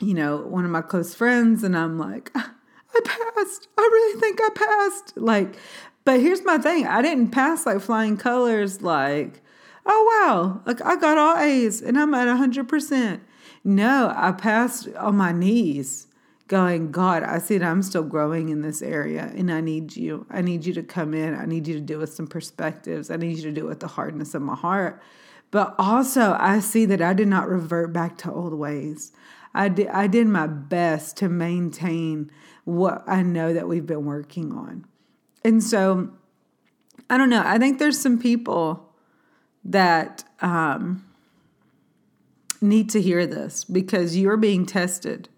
you 0.00 0.14
know, 0.14 0.38
one 0.38 0.64
of 0.64 0.70
my 0.70 0.82
close 0.82 1.14
friends, 1.14 1.62
and 1.64 1.76
I'm 1.76 1.98
like, 1.98 2.30
ah, 2.34 2.54
I 2.94 3.00
passed. 3.04 3.68
I 3.76 3.82
really 3.82 4.20
think 4.20 4.40
I 4.40 4.48
passed. 4.54 5.16
Like, 5.16 5.56
but 6.04 6.20
here's 6.20 6.44
my 6.44 6.58
thing 6.58 6.86
I 6.86 7.02
didn't 7.02 7.30
pass 7.30 7.66
like 7.66 7.80
flying 7.80 8.16
colors, 8.16 8.82
like, 8.82 9.42
oh 9.84 10.22
wow, 10.24 10.62
like 10.64 10.80
I 10.82 10.96
got 10.96 11.18
all 11.18 11.36
A's 11.36 11.82
and 11.82 11.98
I'm 11.98 12.14
at 12.14 12.28
100%. 12.28 13.20
No, 13.64 14.12
I 14.16 14.32
passed 14.32 14.88
on 14.96 15.16
my 15.16 15.32
knees 15.32 16.06
going, 16.48 16.90
God, 16.90 17.22
I 17.22 17.38
see 17.38 17.58
that 17.58 17.66
I'm 17.66 17.82
still 17.82 18.02
growing 18.02 18.48
in 18.48 18.62
this 18.62 18.82
area 18.82 19.30
and 19.36 19.52
I 19.52 19.60
need 19.60 19.96
you. 19.96 20.26
I 20.30 20.40
need 20.40 20.66
you 20.66 20.72
to 20.74 20.82
come 20.82 21.14
in. 21.14 21.34
I 21.34 21.46
need 21.46 21.68
you 21.68 21.74
to 21.74 21.80
deal 21.80 22.00
with 22.00 22.12
some 22.12 22.26
perspectives. 22.26 23.10
I 23.10 23.16
need 23.16 23.36
you 23.36 23.42
to 23.44 23.52
deal 23.52 23.66
with 23.66 23.80
the 23.80 23.86
hardness 23.86 24.34
of 24.34 24.42
my 24.42 24.56
heart. 24.56 25.00
But 25.50 25.74
also, 25.78 26.36
I 26.38 26.60
see 26.60 26.86
that 26.86 27.00
I 27.00 27.12
did 27.12 27.28
not 27.28 27.48
revert 27.48 27.92
back 27.92 28.18
to 28.18 28.32
old 28.32 28.54
ways. 28.54 29.12
I 29.54 29.68
did, 29.68 29.88
I 29.88 30.06
did 30.06 30.26
my 30.26 30.46
best 30.46 31.16
to 31.18 31.28
maintain 31.28 32.30
what 32.64 33.04
I 33.06 33.22
know 33.22 33.52
that 33.52 33.68
we've 33.68 33.86
been 33.86 34.04
working 34.04 34.52
on. 34.52 34.86
And 35.44 35.62
so, 35.62 36.10
I 37.08 37.16
don't 37.18 37.30
know. 37.30 37.42
I 37.44 37.58
think 37.58 37.78
there's 37.78 38.00
some 38.00 38.18
people 38.18 38.92
that 39.64 40.24
um, 40.40 41.04
need 42.60 42.90
to 42.90 43.00
hear 43.00 43.26
this 43.26 43.64
because 43.64 44.16
you're 44.16 44.36
being 44.36 44.66
tested. 44.66 45.28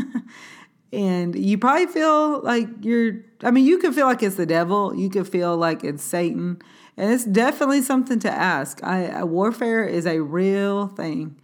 and 0.92 1.34
you 1.34 1.58
probably 1.58 1.86
feel 1.86 2.40
like 2.42 2.68
you're, 2.82 3.20
I 3.42 3.50
mean, 3.50 3.66
you 3.66 3.78
can 3.78 3.92
feel 3.92 4.06
like 4.06 4.22
it's 4.22 4.36
the 4.36 4.46
devil, 4.46 4.94
you 4.94 5.10
can 5.10 5.24
feel 5.24 5.56
like 5.56 5.84
it's 5.84 6.02
Satan. 6.02 6.60
And 6.96 7.12
it's 7.12 7.24
definitely 7.24 7.82
something 7.82 8.18
to 8.20 8.30
ask. 8.30 8.82
I, 8.82 9.22
warfare 9.22 9.84
is 9.84 10.06
a 10.06 10.20
real 10.20 10.88
thing. 10.88 11.40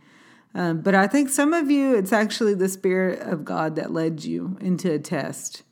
Um, 0.54 0.80
but 0.80 0.94
I 0.94 1.06
think 1.06 1.28
some 1.28 1.52
of 1.52 1.70
you, 1.70 1.96
it's 1.96 2.12
actually 2.12 2.54
the 2.54 2.68
Spirit 2.68 3.20
of 3.20 3.44
God 3.44 3.76
that 3.76 3.92
led 3.92 4.24
you 4.24 4.56
into 4.60 4.92
a 4.92 4.98
test. 4.98 5.62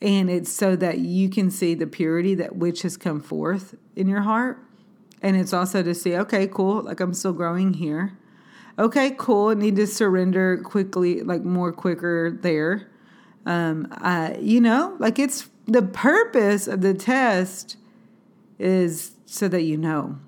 And 0.00 0.28
it's 0.28 0.52
so 0.52 0.76
that 0.76 0.98
you 0.98 1.28
can 1.28 1.50
see 1.50 1.74
the 1.74 1.86
purity 1.86 2.34
that 2.36 2.56
which 2.56 2.82
has 2.82 2.96
come 2.96 3.20
forth 3.20 3.74
in 3.96 4.06
your 4.06 4.22
heart. 4.22 4.58
And 5.22 5.36
it's 5.36 5.52
also 5.52 5.82
to 5.82 5.94
see, 5.94 6.16
okay, 6.16 6.46
cool, 6.46 6.82
like 6.82 7.00
I'm 7.00 7.14
still 7.14 7.32
growing 7.32 7.74
here 7.74 8.18
okay, 8.78 9.14
cool. 9.16 9.54
Need 9.54 9.76
to 9.76 9.86
surrender 9.86 10.58
quickly, 10.58 11.22
like 11.22 11.42
more 11.42 11.72
quicker 11.72 12.38
there. 12.42 12.88
Um, 13.46 13.92
you 14.40 14.60
know, 14.60 14.96
like 14.98 15.18
it's 15.18 15.48
the 15.66 15.82
purpose 15.82 16.66
of 16.66 16.80
the 16.80 16.94
test 16.94 17.76
is 18.58 19.12
so 19.26 19.48
that 19.48 19.62
you 19.62 19.76
know. 19.76 20.18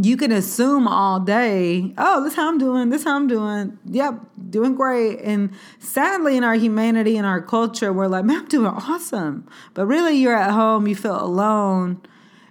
You 0.00 0.16
can 0.16 0.32
assume 0.32 0.88
all 0.88 1.20
day, 1.20 1.92
oh, 1.98 2.24
this 2.24 2.34
how 2.34 2.48
I'm 2.48 2.56
doing, 2.56 2.88
this 2.88 3.04
how 3.04 3.14
I'm 3.14 3.26
doing. 3.26 3.78
Yep, 3.84 4.20
doing 4.48 4.74
great. 4.74 5.20
And 5.20 5.50
sadly, 5.80 6.38
in 6.38 6.44
our 6.44 6.54
humanity 6.54 7.18
and 7.18 7.26
our 7.26 7.42
culture, 7.42 7.92
we're 7.92 8.06
like, 8.06 8.24
man, 8.24 8.40
I'm 8.40 8.48
doing 8.48 8.68
awesome. 8.68 9.46
But 9.74 9.84
really, 9.84 10.16
you're 10.16 10.34
at 10.34 10.50
home, 10.50 10.86
you 10.86 10.96
feel 10.96 11.22
alone, 11.22 12.00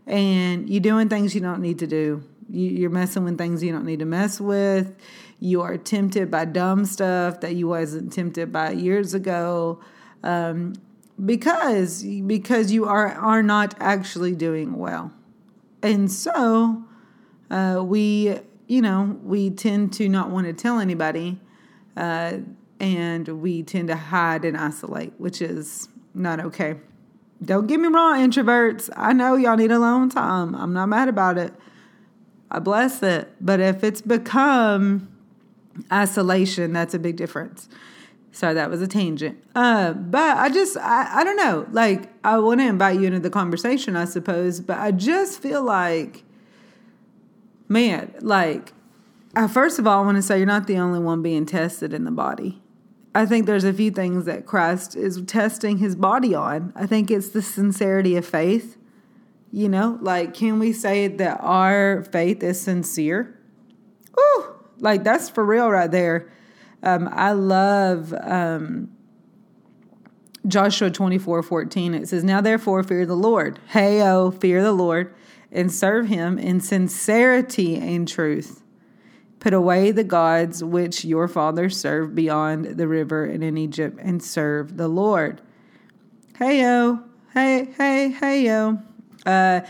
and 0.06 0.70
you're 0.70 0.82
doing 0.82 1.10
things 1.10 1.34
you 1.34 1.42
don't 1.42 1.62
need 1.62 1.80
to 1.80 1.88
do. 1.88 2.24
You're 2.52 2.90
messing 2.90 3.24
with 3.24 3.38
things 3.38 3.64
you 3.64 3.72
don't 3.72 3.86
need 3.86 4.00
to 4.00 4.06
mess 4.06 4.40
with. 4.40 4.96
You 5.40 5.62
are 5.62 5.78
tempted 5.78 6.30
by 6.30 6.46
dumb 6.46 6.86
stuff 6.86 7.40
that 7.42 7.56
you 7.56 7.68
wasn't 7.68 8.14
tempted 8.14 8.52
by 8.52 8.72
years 8.72 9.14
ago. 9.14 9.80
Um, 10.24 10.74
because 11.24 12.04
because 12.04 12.72
you 12.72 12.86
are 12.86 13.10
are 13.14 13.44
not 13.44 13.76
actually 13.80 14.34
doing 14.34 14.78
well 14.78 15.12
and 15.84 16.12
so 16.12 16.84
uh, 17.50 17.82
we 17.84 18.38
you 18.68 18.82
know 18.82 19.20
we 19.24 19.50
tend 19.50 19.94
to 19.94 20.10
not 20.10 20.30
want 20.30 20.48
to 20.48 20.54
tell 20.54 20.80
anybody 20.80 21.40
uh, 21.98 22.38
and 22.80 23.28
we 23.28 23.62
tend 23.62 23.88
to 23.88 23.96
hide 23.96 24.46
and 24.46 24.58
isolate 24.58 25.14
which 25.18 25.42
is 25.42 25.90
not 26.14 26.40
okay 26.40 26.76
don't 27.44 27.68
get 27.68 27.80
me 27.80 27.88
wrong 27.88 28.20
introverts 28.20 28.90
i 28.96 29.14
know 29.14 29.36
y'all 29.36 29.58
need 29.58 29.72
alone 29.72 30.10
time 30.10 30.56
i'm 30.56 30.74
not 30.74 30.88
mad 30.88 31.08
about 31.08 31.38
it 31.38 31.54
i 32.52 32.60
bless 32.60 33.02
it 33.02 33.34
but 33.42 33.60
if 33.60 33.84
it's 33.84 34.02
become 34.02 35.08
isolation 35.92 36.74
that's 36.74 36.94
a 36.94 37.00
big 37.00 37.16
difference 37.16 37.70
Sorry, 38.34 38.54
that 38.54 38.70
was 38.70 38.82
a 38.82 38.88
tangent. 38.88 39.44
Uh, 39.56 39.94
but 39.94 40.38
I 40.38 40.50
just, 40.50 40.78
I, 40.78 41.20
I 41.20 41.24
don't 41.24 41.36
know. 41.36 41.68
Like, 41.72 42.10
I 42.24 42.38
want 42.40 42.62
to 42.62 42.68
invite 42.68 43.00
you 43.00 43.08
into 43.08 43.20
the 43.20 43.30
conversation, 43.30 43.98
I 43.98 44.06
suppose, 44.06 44.62
but 44.62 44.78
I 44.78 44.92
just 44.92 45.42
feel 45.42 45.64
like, 45.64 46.24
man, 47.68 48.14
like, 48.22 48.72
uh, 49.36 49.48
first 49.48 49.80
of 49.80 49.88
all, 49.88 50.02
I 50.02 50.06
want 50.06 50.18
to 50.18 50.22
say 50.22 50.38
you're 50.38 50.48
not 50.48 50.68
the 50.68 50.78
only 50.78 51.00
one 51.00 51.22
being 51.22 51.46
tested 51.46 51.94
in 51.94 52.06
the 52.06 52.12
body. 52.12 52.62
I 53.14 53.26
think 53.26 53.46
there's 53.46 53.66
a 53.66 53.74
few 53.74 53.92
things 53.92 54.24
that 54.26 54.46
Christ 54.46 54.96
is 54.96 55.22
testing 55.24 55.78
his 55.78 55.98
body 55.98 56.34
on. 56.34 56.72
I 56.76 56.86
think 56.86 57.12
it's 57.12 57.30
the 57.30 57.42
sincerity 57.42 58.16
of 58.16 58.26
faith. 58.26 58.78
You 59.52 59.70
know, 59.70 59.98
like, 60.02 60.34
can 60.34 60.60
we 60.60 60.72
say 60.74 61.08
that 61.08 61.40
our 61.42 62.04
faith 62.06 62.42
is 62.42 62.60
sincere? 62.60 63.38
Ooh, 64.18 64.46
like, 64.80 65.04
that's 65.04 65.30
for 65.30 65.46
real 65.46 65.70
right 65.70 65.92
there 65.92 66.32
um, 66.84 67.10
I 67.12 67.32
love 67.32 68.14
um, 68.22 68.92
Joshua 70.48 70.90
24 70.90 71.44
14. 71.44 71.94
It 71.94 72.10
says, 72.10 72.24
Now 72.24 72.42
therefore 72.42 72.84
fear 72.84 73.06
the 73.06 73.16
Lord. 73.16 73.60
Hey, 73.70 74.02
oh, 74.02 74.32
fear 74.32 74.64
the 74.64 74.72
Lord 74.72 75.14
and 75.52 75.72
serve 75.72 76.08
him 76.08 76.38
in 76.38 76.60
sincerity 76.60 77.76
and 77.76 78.08
truth. 78.08 78.64
Put 79.40 79.54
away 79.54 79.92
the 79.92 80.04
gods 80.04 80.64
which 80.64 81.04
your 81.04 81.28
fathers 81.28 81.78
served 81.78 82.16
beyond 82.16 82.78
the 82.78 82.88
river 82.88 83.26
and 83.26 83.44
in 83.44 83.58
Egypt 83.58 84.00
and 84.02 84.22
serve 84.22 84.78
the 84.78 84.88
Lord. 84.88 85.42
Hey, 86.38 86.66
oh, 86.66 87.04
hey, 87.34 87.74
hey, 87.78 88.10
hey, 88.10 88.46
yo. 88.46 88.82
Uh, 89.26 89.62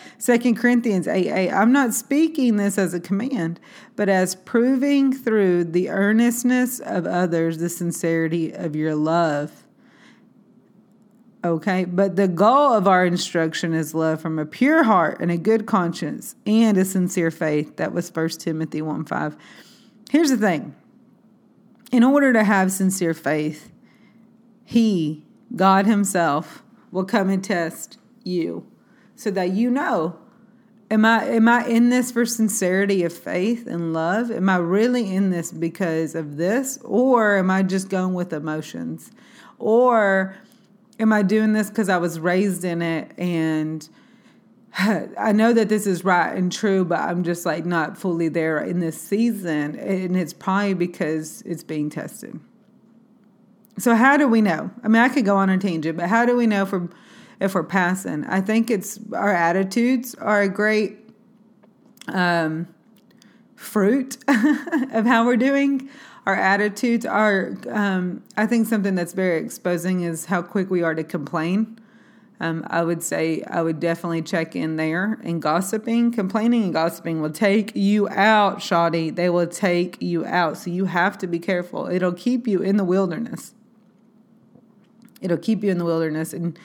Corinthians 0.56 1.08
8 1.08 1.28
8. 1.28 1.52
I'm 1.52 1.72
not 1.72 1.94
speaking 1.94 2.56
this 2.56 2.78
as 2.78 2.94
a 2.94 3.00
command, 3.00 3.60
but 3.96 4.08
as 4.08 4.36
proving 4.36 5.12
through 5.14 5.66
the 5.66 5.90
earnestness 5.90 6.80
of 6.80 7.06
others 7.06 7.58
the 7.58 7.70
sincerity 7.70 8.52
of 8.52 8.76
your 8.76 8.96
love. 8.96 9.64
Okay, 11.44 11.86
but 11.86 12.16
the 12.16 12.28
goal 12.28 12.74
of 12.74 12.88
our 12.88 13.06
instruction 13.06 13.74
is 13.74 13.96
love 13.96 14.22
from 14.22 14.38
a 14.38 14.46
pure 14.46 14.84
heart 14.84 15.20
and 15.20 15.32
a 15.32 15.38
good 15.38 15.66
conscience 15.66 16.36
and 16.46 16.78
a 16.78 16.86
sincere 16.86 17.32
faith. 17.32 17.78
That 17.78 17.94
was 17.94 18.14
1 18.14 18.30
Timothy 18.30 18.82
1 18.82 19.06
5. 19.06 19.36
Here's 20.12 20.30
the 20.30 20.38
thing 20.38 20.76
in 21.92 22.04
order 22.04 22.32
to 22.32 22.44
have 22.44 22.72
sincere 22.72 23.14
faith, 23.14 23.72
He, 24.64 25.26
God 25.56 25.88
Himself, 25.88 26.64
will 26.92 27.06
come 27.06 27.30
and 27.30 27.44
test 27.44 27.98
you 28.24 28.71
so 29.22 29.30
that 29.32 29.52
you 29.52 29.70
know 29.70 30.18
am 30.92 31.06
I 31.06 31.26
am 31.26 31.48
I 31.48 31.66
in 31.66 31.90
this 31.90 32.12
for 32.12 32.26
sincerity 32.26 33.04
of 33.04 33.14
faith 33.14 33.66
and 33.66 33.94
love? 33.94 34.30
Am 34.30 34.50
I 34.50 34.58
really 34.58 35.14
in 35.14 35.30
this 35.30 35.52
because 35.52 36.14
of 36.14 36.38
this 36.38 36.78
or 36.84 37.38
am 37.38 37.50
I 37.50 37.64
just 37.64 37.90
going 37.90 38.14
with 38.14 38.34
emotions? 38.34 39.12
Or 39.58 40.36
am 41.00 41.14
I 41.14 41.22
doing 41.22 41.54
this 41.54 41.70
cuz 41.70 41.88
I 41.88 41.98
was 41.98 42.20
raised 42.20 42.66
in 42.66 42.82
it 42.82 43.12
and 43.18 43.88
I 44.78 45.32
know 45.32 45.54
that 45.54 45.70
this 45.70 45.88
is 45.88 46.04
right 46.04 46.36
and 46.36 46.52
true, 46.52 46.84
but 46.84 47.00
I'm 47.00 47.24
just 47.24 47.46
like 47.46 47.66
not 47.66 47.98
fully 47.98 48.28
there 48.28 48.60
in 48.60 48.80
this 48.80 49.00
season. 49.00 49.76
And 49.78 50.18
it's 50.18 50.34
probably 50.34 50.74
because 50.74 51.42
it's 51.46 51.64
being 51.64 51.90
tested. 51.90 52.40
So, 53.78 53.96
how 53.96 54.18
do 54.18 54.28
we 54.28 54.42
know? 54.42 54.70
I 54.84 54.90
mean, 54.90 55.02
I 55.02 55.10
could 55.10 55.26
go 55.26 55.38
on 55.38 55.50
a 55.50 55.58
tangent, 55.58 55.98
but 55.98 56.10
how 56.10 56.26
do 56.26 56.36
we 56.36 56.46
know 56.46 56.66
for 56.66 56.90
if 57.42 57.56
we're 57.56 57.64
passing. 57.64 58.24
I 58.26 58.40
think 58.40 58.70
it's 58.70 59.00
our 59.12 59.34
attitudes 59.34 60.14
are 60.16 60.44
a 60.44 60.48
great 60.48 61.00
um, 62.08 62.68
fruit 63.56 64.18
of 64.28 65.06
how 65.06 65.26
we're 65.26 65.38
doing. 65.38 65.90
Our 66.28 66.36
attitudes 66.36 67.04
are, 67.04 67.58
um, 67.68 68.24
I 68.38 68.46
think, 68.46 68.68
something 68.68 68.94
that's 68.94 69.14
very 69.14 69.44
exposing 69.44 70.02
is 70.02 70.26
how 70.26 70.44
quick 70.44 70.70
we 70.70 70.84
are 70.84 70.94
to 70.94 71.04
complain. 71.04 71.80
Um, 72.40 72.64
I 72.70 72.84
would 72.84 73.02
say 73.02 73.44
I 73.44 73.64
would 73.64 73.80
definitely 73.80 74.22
check 74.22 74.56
in 74.56 74.76
there. 74.76 75.20
And 75.24 75.42
gossiping, 75.42 76.12
complaining 76.12 76.66
and 76.66 76.74
gossiping 76.74 77.22
will 77.22 77.32
take 77.32 77.76
you 77.76 78.08
out, 78.10 78.62
shoddy. 78.62 79.10
They 79.10 79.32
will 79.32 79.48
take 79.48 80.00
you 80.00 80.26
out. 80.28 80.58
So 80.58 80.70
you 80.70 80.86
have 80.86 81.18
to 81.20 81.28
be 81.28 81.40
careful. 81.40 81.88
It'll 81.88 82.14
keep 82.14 82.48
you 82.48 82.62
in 82.62 82.78
the 82.78 82.84
wilderness. 82.84 83.56
It'll 85.22 85.38
keep 85.38 85.64
you 85.64 85.72
in 85.72 85.80
the 85.80 85.86
wilderness. 85.86 86.34
And 86.34 86.58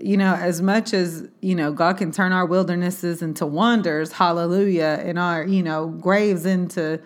you 0.00 0.16
know, 0.16 0.34
as 0.34 0.62
much 0.62 0.94
as, 0.94 1.28
you 1.40 1.54
know, 1.54 1.72
God 1.72 1.98
can 1.98 2.10
turn 2.10 2.32
our 2.32 2.46
wildernesses 2.46 3.22
into 3.22 3.44
wonders, 3.44 4.12
hallelujah, 4.12 5.00
and 5.04 5.18
our, 5.18 5.44
you 5.44 5.62
know, 5.62 5.88
graves 5.88 6.46
into 6.46 7.00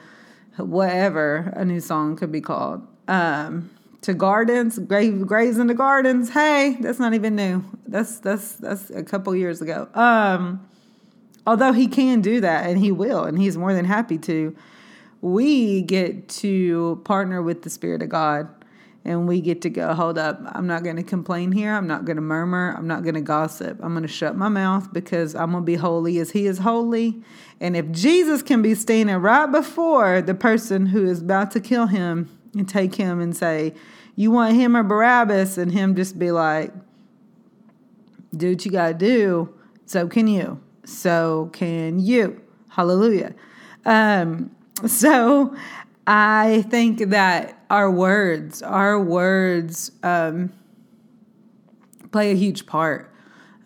whatever 0.56 1.52
a 1.56 1.64
new 1.64 1.80
song 1.80 2.16
could 2.16 2.30
be 2.30 2.40
called. 2.40 2.86
Um, 3.08 3.70
to 4.02 4.14
gardens, 4.14 4.78
grave 4.78 5.26
graves 5.26 5.58
into 5.58 5.74
gardens. 5.74 6.30
Hey, 6.30 6.76
that's 6.80 6.98
not 6.98 7.14
even 7.14 7.36
new. 7.36 7.64
That's 7.86 8.18
that's 8.18 8.52
that's 8.56 8.90
a 8.90 9.02
couple 9.02 9.34
years 9.34 9.62
ago. 9.62 9.88
Um, 9.94 10.66
although 11.46 11.72
he 11.72 11.88
can 11.88 12.20
do 12.20 12.40
that 12.42 12.68
and 12.68 12.78
he 12.78 12.92
will, 12.92 13.24
and 13.24 13.38
he's 13.38 13.56
more 13.56 13.72
than 13.72 13.86
happy 13.86 14.18
to, 14.18 14.54
we 15.22 15.82
get 15.82 16.28
to 16.28 17.00
partner 17.04 17.42
with 17.42 17.62
the 17.62 17.70
Spirit 17.70 18.02
of 18.02 18.10
God 18.10 18.48
and 19.06 19.28
we 19.28 19.40
get 19.42 19.60
to 19.62 19.70
go, 19.70 19.92
hold 19.92 20.16
up, 20.16 20.40
I'm 20.46 20.66
not 20.66 20.82
going 20.82 20.96
to 20.96 21.02
complain 21.02 21.52
here. 21.52 21.74
I'm 21.74 21.86
not 21.86 22.06
going 22.06 22.16
to 22.16 22.22
murmur. 22.22 22.74
I'm 22.76 22.86
not 22.86 23.02
going 23.02 23.16
to 23.16 23.20
gossip. 23.20 23.78
I'm 23.82 23.92
going 23.92 24.02
to 24.02 24.08
shut 24.08 24.34
my 24.34 24.48
mouth 24.48 24.92
because 24.94 25.34
I'm 25.34 25.52
going 25.52 25.62
to 25.62 25.66
be 25.66 25.74
holy 25.74 26.18
as 26.18 26.30
He 26.30 26.46
is 26.46 26.58
holy. 26.58 27.22
And 27.60 27.76
if 27.76 27.90
Jesus 27.90 28.42
can 28.42 28.62
be 28.62 28.74
standing 28.74 29.16
right 29.16 29.46
before 29.46 30.22
the 30.22 30.34
person 30.34 30.86
who 30.86 31.04
is 31.04 31.20
about 31.20 31.50
to 31.50 31.60
kill 31.60 31.86
him 31.86 32.30
and 32.54 32.66
take 32.68 32.94
him 32.94 33.20
and 33.20 33.36
say, 33.36 33.74
You 34.16 34.30
want 34.30 34.54
him 34.54 34.74
or 34.74 34.82
Barabbas? 34.82 35.58
And 35.58 35.70
him 35.70 35.94
just 35.94 36.18
be 36.18 36.30
like, 36.30 36.72
Do 38.34 38.50
what 38.50 38.64
you 38.64 38.70
got 38.70 38.88
to 38.88 38.94
do. 38.94 39.54
So 39.84 40.08
can 40.08 40.26
you. 40.26 40.60
So 40.86 41.50
can 41.52 42.00
you. 42.00 42.40
Hallelujah. 42.68 43.34
Um, 43.84 44.54
so 44.86 45.54
I 46.06 46.64
think 46.70 47.10
that 47.10 47.63
our 47.74 47.90
words, 47.90 48.62
our 48.62 49.00
words 49.00 49.90
um, 50.04 50.52
play 52.12 52.30
a 52.30 52.36
huge 52.36 52.66
part. 52.66 53.12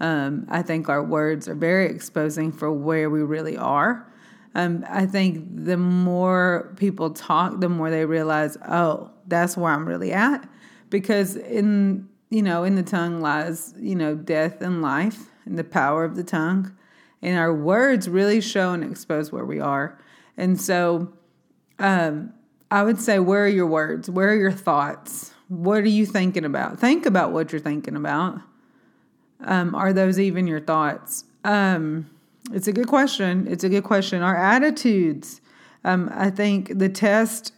Um, 0.01 0.47
I 0.49 0.63
think 0.63 0.89
our 0.89 1.05
words 1.05 1.47
are 1.47 1.55
very 1.55 1.87
exposing 1.91 2.51
for 2.51 2.73
where 2.73 3.11
we 3.11 3.23
really 3.23 3.59
are. 3.59 4.11
Um, 4.55 4.87
I 4.89 5.05
think 5.05 5.45
the 5.67 5.77
more 5.77 6.73
people 6.77 7.11
talk, 7.11 7.61
the 7.61 7.69
more 7.69 7.91
they 7.91 8.07
realize, 8.07 8.57
oh, 8.67 9.11
that's 9.27 9.59
where 9.59 9.73
I'm 9.73 9.87
really 9.87 10.13
at. 10.13 10.49
Because 10.89 11.37
in 11.37 12.09
you 12.31 12.43
know, 12.43 12.65
in 12.65 12.77
the 12.77 12.83
tongue 12.83 13.21
lies, 13.21 13.75
you 13.79 13.95
know, 13.95 14.15
death 14.15 14.63
and 14.63 14.81
life 14.81 15.31
and 15.45 15.59
the 15.59 15.65
power 15.65 16.05
of 16.05 16.17
the 16.17 16.25
tongue. 16.25 16.75
And 17.21 17.39
our 17.39 17.55
words 17.55 18.09
really 18.09 18.41
show 18.41 18.73
and 18.73 18.85
expose 18.85 19.33
where 19.33 19.45
we 19.45 19.61
are. 19.61 19.99
And 20.37 20.61
so 20.61 21.13
um, 21.79 22.33
I 22.71 22.83
would 22.83 23.01
say, 23.01 23.19
where 23.19 23.45
are 23.45 23.49
your 23.49 23.67
words? 23.67 24.11
Where 24.11 24.31
are 24.31 24.37
your 24.37 24.53
thoughts? 24.53 25.33
What 25.49 25.79
are 25.79 25.89
you 25.89 26.05
thinking 26.05 26.45
about? 26.45 26.79
Think 26.79 27.07
about 27.07 27.33
what 27.33 27.53
you're 27.53 27.61
thinking 27.61 27.97
about. 27.97 28.41
Um, 29.41 29.75
are 29.75 29.93
those 29.93 30.21
even 30.21 30.47
your 30.47 30.61
thoughts? 30.61 31.25
Um, 31.45 32.11
it's 32.53 32.69
a 32.69 32.73
good 32.73 32.89
question. 32.89 33.47
It's 33.49 33.65
a 33.65 33.69
good 33.69 33.85
question. 33.85 34.23
Our 34.23 34.37
attitudes, 34.37 35.41
um, 35.85 36.11
I 36.13 36.31
think 36.31 36.79
the 36.79 36.89
test, 36.89 37.53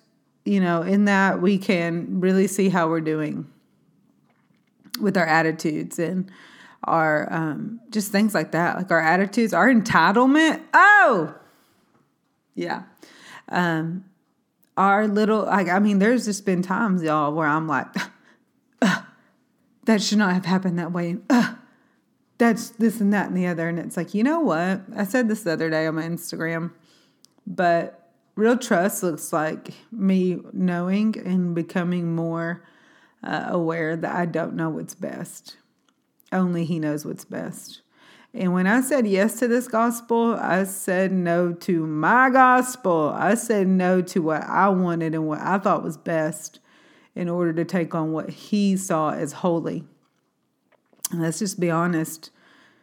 you 0.45 0.61
know, 0.61 0.83
in 0.83 1.07
that 1.07 1.41
we 1.41 1.59
can 1.59 2.21
really 2.21 2.47
see 2.47 2.69
how 2.69 2.89
we're 2.89 3.01
doing 3.01 3.49
with 5.01 5.17
our 5.17 5.27
attitudes 5.27 5.99
and 5.99 6.31
our 6.85 7.33
um, 7.33 7.81
just 7.91 8.13
things 8.13 8.35
like 8.35 8.53
that, 8.53 8.77
like 8.77 8.91
our 8.91 9.01
attitudes, 9.01 9.53
our 9.53 9.73
entitlement. 9.73 10.63
Oh, 10.73 11.35
yeah. 12.55 12.83
Um, 13.49 14.05
our 14.81 15.07
little, 15.07 15.45
like, 15.45 15.69
I 15.69 15.79
mean, 15.79 15.99
there's 15.99 16.25
just 16.25 16.47
been 16.47 16.63
times, 16.63 17.03
y'all, 17.03 17.35
where 17.35 17.47
I'm 17.47 17.69
like, 17.69 17.87
that 19.85 20.01
should 20.01 20.17
not 20.17 20.33
have 20.33 20.47
happened 20.47 20.79
that 20.79 20.91
way. 20.91 21.11
And, 21.11 21.57
that's 22.39 22.71
this 22.71 23.03
and 23.03 23.13
that 23.13 23.29
and 23.29 23.37
the 23.37 23.47
other. 23.47 23.69
And 23.69 23.79
it's 23.79 23.99
like, 23.99 24.15
you 24.15 24.25
know 24.25 24.41
what? 24.41 24.81
I 24.97 25.05
said 25.05 25.29
this 25.29 25.43
the 25.43 25.53
other 25.53 25.69
day 25.69 25.87
on 25.87 25.97
my 25.97 26.05
Instagram, 26.05 26.73
but 27.47 28.11
real 28.35 28.57
trust 28.57 29.03
looks 29.03 29.35
like 29.35 29.75
me 29.93 30.39
knowing 30.55 31.15
and 31.19 31.55
becoming 31.55 32.15
more 32.15 32.65
uh, 33.23 33.49
aware 33.49 33.95
that 33.95 34.17
I 34.17 34.25
don't 34.25 34.55
know 34.55 34.71
what's 34.71 34.95
best. 34.95 35.59
Only 36.33 36.65
He 36.65 36.79
knows 36.79 37.05
what's 37.05 37.27
best. 37.27 37.83
And 38.33 38.53
when 38.53 38.67
I 38.67 38.81
said 38.81 39.07
yes 39.07 39.39
to 39.41 39.49
this 39.49 39.67
gospel, 39.67 40.37
I 40.37 40.65
said 40.65 41.11
no 41.11 41.53
to 41.53 41.87
my 41.87 42.31
gospel. 42.31 43.13
I 43.15 43.35
said 43.35 43.67
no 43.67 44.01
to 44.03 44.23
what 44.23 44.45
I 44.45 44.69
wanted 44.69 45.15
and 45.15 45.27
what 45.27 45.41
I 45.41 45.59
thought 45.59 45.83
was 45.83 45.97
best 45.97 46.61
in 47.17 47.29
order 47.29 47.53
to 47.53 47.65
take 47.65 47.95
on 47.95 48.13
what 48.13 48.31
He 48.31 48.77
saw 48.77 49.11
as 49.11 49.33
holy. 49.33 49.85
And 51.11 51.21
let's 51.21 51.41
just 51.41 51.59
be 51.59 51.71
honest. 51.71 52.31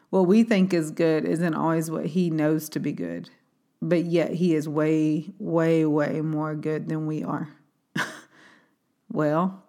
What 0.10 0.28
we 0.28 0.44
think 0.44 0.74
is 0.74 0.92
good 0.92 1.24
isn't 1.24 1.54
always 1.54 1.90
what 1.90 2.08
He 2.08 2.30
knows 2.30 2.68
to 2.70 2.80
be 2.80 2.92
good. 2.92 3.30
But 3.82 4.04
yet 4.04 4.34
He 4.34 4.54
is 4.54 4.68
way, 4.68 5.34
way, 5.40 5.86
way 5.86 6.20
more 6.20 6.56
good 6.56 6.90
than 6.90 7.08
we 7.08 7.24
are. 7.24 7.48
well, 9.12 9.64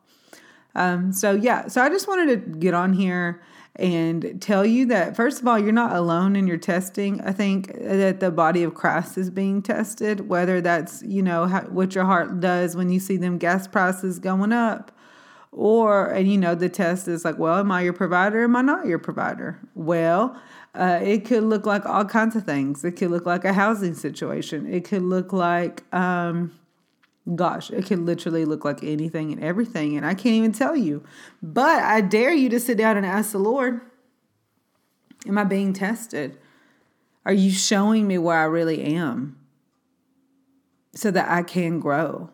um, 0.75 1.13
so 1.13 1.33
yeah, 1.33 1.69
so 1.69 1.83
I 1.83 1.89
just 1.89 2.09
wanted 2.09 2.53
to 2.53 2.59
get 2.59 2.75
on 2.75 2.93
here 2.93 3.43
and 3.79 4.41
tell 4.43 4.67
you 4.67 4.87
that 4.87 5.15
first 5.15 5.41
of 5.41 5.47
all 5.47 5.59
you're 5.59 5.73
not 5.73 5.95
alone 5.95 6.35
in 6.35 6.47
your 6.47 6.57
testing. 6.57 7.21
I 7.21 7.33
think 7.33 7.73
that 7.79 8.21
the 8.21 8.31
body 8.31 8.63
of 8.63 8.75
christ 8.75 9.17
is 9.17 9.31
being 9.31 9.63
tested 9.63 10.29
whether 10.29 10.61
that's 10.61 11.03
you 11.03 11.23
know 11.23 11.47
how, 11.47 11.63
what 11.63 11.95
your 11.95 12.05
heart 12.05 12.41
does 12.41 12.75
when 12.77 12.91
you 12.91 13.01
see 13.01 13.17
them 13.17 13.39
gas 13.39 13.69
prices 13.69 14.19
going 14.19 14.53
up 14.53 14.91
or 15.53 16.07
and 16.07 16.31
you 16.31 16.37
know 16.37 16.55
the 16.55 16.69
test 16.69 17.09
is 17.09 17.25
like 17.25 17.39
well 17.39 17.59
am 17.59 17.71
i 17.71 17.83
your 17.83 17.93
provider? 17.93 18.45
Am 18.45 18.57
i 18.57 18.63
not 18.63 18.87
your 18.87 18.99
provider? 18.99 19.61
Well 19.75 20.41
uh, 20.75 21.01
it 21.03 21.25
could 21.25 21.43
look 21.43 21.67
like 21.67 21.85
all 21.87 22.05
kinds 22.05 22.37
of 22.37 22.45
things. 22.45 22.85
It 22.85 22.93
could 22.93 23.11
look 23.11 23.27
like 23.27 23.45
a 23.45 23.53
housing 23.53 23.95
situation. 23.95 24.73
It 24.73 24.85
could 24.85 25.03
look 25.03 25.33
like 25.33 25.83
um, 25.93 26.57
Gosh, 27.35 27.71
it 27.71 27.85
can 27.85 28.07
literally 28.07 28.45
look 28.45 28.65
like 28.65 28.83
anything 28.83 29.33
and 29.33 29.43
everything, 29.43 29.97
and 29.97 30.07
I 30.07 30.15
can't 30.15 30.35
even 30.35 30.53
tell 30.53 30.75
you. 30.75 31.05
But 31.43 31.83
I 31.83 32.01
dare 32.01 32.33
you 32.33 32.49
to 32.51 32.61
sit 32.61 32.79
down 32.79 32.97
and 32.97 33.05
ask 33.05 33.33
the 33.33 33.39
Lord 33.39 33.81
Am 35.27 35.37
I 35.37 35.45
being 35.45 35.73
tested? 35.73 36.39
Are 37.27 37.33
you 37.33 37.51
showing 37.51 38.07
me 38.07 38.17
where 38.19 38.39
I 38.39 38.45
really 38.45 38.83
am 38.83 39.37
so 40.95 41.11
that 41.11 41.29
I 41.29 41.43
can 41.43 41.81
grow? 41.81 42.31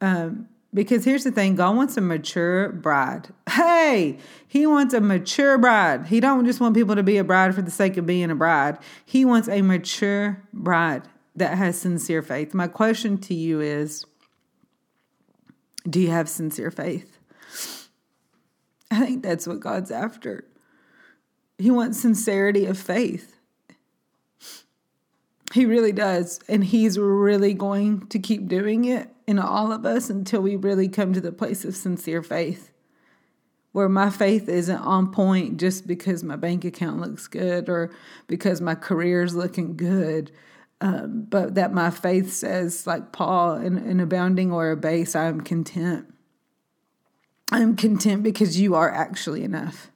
Um, 0.00 0.48
because 0.72 1.04
here's 1.04 1.24
the 1.24 1.32
thing 1.32 1.56
God 1.56 1.76
wants 1.76 1.96
a 1.96 2.00
mature 2.00 2.70
bride. 2.70 3.28
Hey, 3.50 4.18
He 4.46 4.66
wants 4.66 4.94
a 4.94 5.00
mature 5.00 5.58
bride. 5.58 6.06
He 6.06 6.20
don't 6.20 6.46
just 6.46 6.60
want 6.60 6.74
people 6.74 6.94
to 6.94 7.02
be 7.02 7.18
a 7.18 7.24
bride 7.24 7.54
for 7.54 7.62
the 7.62 7.70
sake 7.70 7.96
of 7.96 8.06
being 8.06 8.30
a 8.30 8.36
bride. 8.36 8.78
He 9.04 9.24
wants 9.24 9.48
a 9.48 9.60
mature 9.60 10.42
bride 10.54 11.02
that 11.38 11.56
has 11.56 11.78
sincere 11.78 12.22
faith. 12.22 12.54
My 12.54 12.68
question 12.68 13.18
to 13.18 13.34
you 13.34 13.60
is 13.60 14.04
Do 15.88 16.00
you 16.00 16.10
have 16.10 16.28
sincere 16.28 16.70
faith? 16.70 17.18
I 18.90 19.04
think 19.04 19.22
that's 19.22 19.46
what 19.46 19.60
God's 19.60 19.90
after. 19.90 20.44
He 21.58 21.70
wants 21.70 22.00
sincerity 22.00 22.66
of 22.66 22.78
faith. 22.78 23.36
He 25.52 25.66
really 25.66 25.92
does. 25.92 26.40
And 26.48 26.64
He's 26.64 26.98
really 26.98 27.54
going 27.54 28.06
to 28.08 28.18
keep 28.18 28.48
doing 28.48 28.84
it 28.84 29.08
in 29.26 29.38
all 29.38 29.72
of 29.72 29.84
us 29.84 30.08
until 30.08 30.40
we 30.40 30.56
really 30.56 30.88
come 30.88 31.12
to 31.12 31.20
the 31.20 31.32
place 31.32 31.64
of 31.64 31.76
sincere 31.76 32.22
faith, 32.22 32.72
where 33.72 33.88
my 33.88 34.10
faith 34.10 34.48
isn't 34.48 34.78
on 34.78 35.12
point 35.12 35.58
just 35.58 35.86
because 35.86 36.22
my 36.22 36.36
bank 36.36 36.64
account 36.64 37.00
looks 37.00 37.26
good 37.26 37.68
or 37.68 37.90
because 38.26 38.60
my 38.60 38.74
career 38.74 39.22
is 39.22 39.34
looking 39.34 39.76
good, 39.76 40.30
um, 40.80 41.26
but 41.28 41.56
that 41.56 41.72
my 41.72 41.90
faith 41.90 42.32
says, 42.32 42.86
like 42.86 43.10
Paul, 43.10 43.54
in, 43.56 43.78
in 43.78 43.98
abounding 43.98 44.52
or 44.52 44.70
abase, 44.70 45.16
I 45.16 45.24
am 45.24 45.40
content. 45.40 46.12
I 47.50 47.60
am 47.60 47.74
content 47.74 48.22
because 48.22 48.60
you 48.60 48.74
are 48.74 48.90
actually 48.90 49.42
enough. 49.42 49.90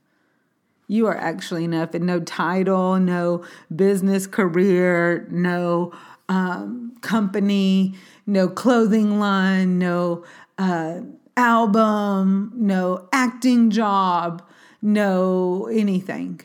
You 0.88 1.07
are 1.07 1.16
actually 1.16 1.64
enough, 1.64 1.95
and 1.95 2.07
no 2.07 2.21
title, 2.21 2.99
no 2.99 3.45
business 3.75 4.27
career, 4.27 5.29
no 5.31 5.92
um, 6.29 6.97
company, 7.01 7.95
no 8.27 8.49
clothing 8.49 9.21
line, 9.21 9.79
no 9.79 10.25
uh, 10.59 11.01
album, 11.37 12.53
no 12.57 13.09
acting 13.12 13.71
job, 13.71 14.42
no 14.83 15.68
anything 15.73 16.40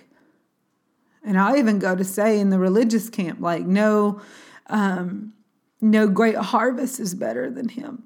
and 1.27 1.37
I'll 1.37 1.57
even 1.57 1.77
go 1.77 1.93
to 1.93 2.05
say 2.05 2.39
in 2.39 2.51
the 2.51 2.57
religious 2.57 3.09
camp, 3.09 3.41
like, 3.41 3.65
no, 3.65 4.21
um, 4.67 5.33
no 5.81 6.07
great 6.07 6.37
harvest 6.37 7.01
is 7.01 7.13
better 7.13 7.51
than 7.51 7.67
him. 7.67 8.03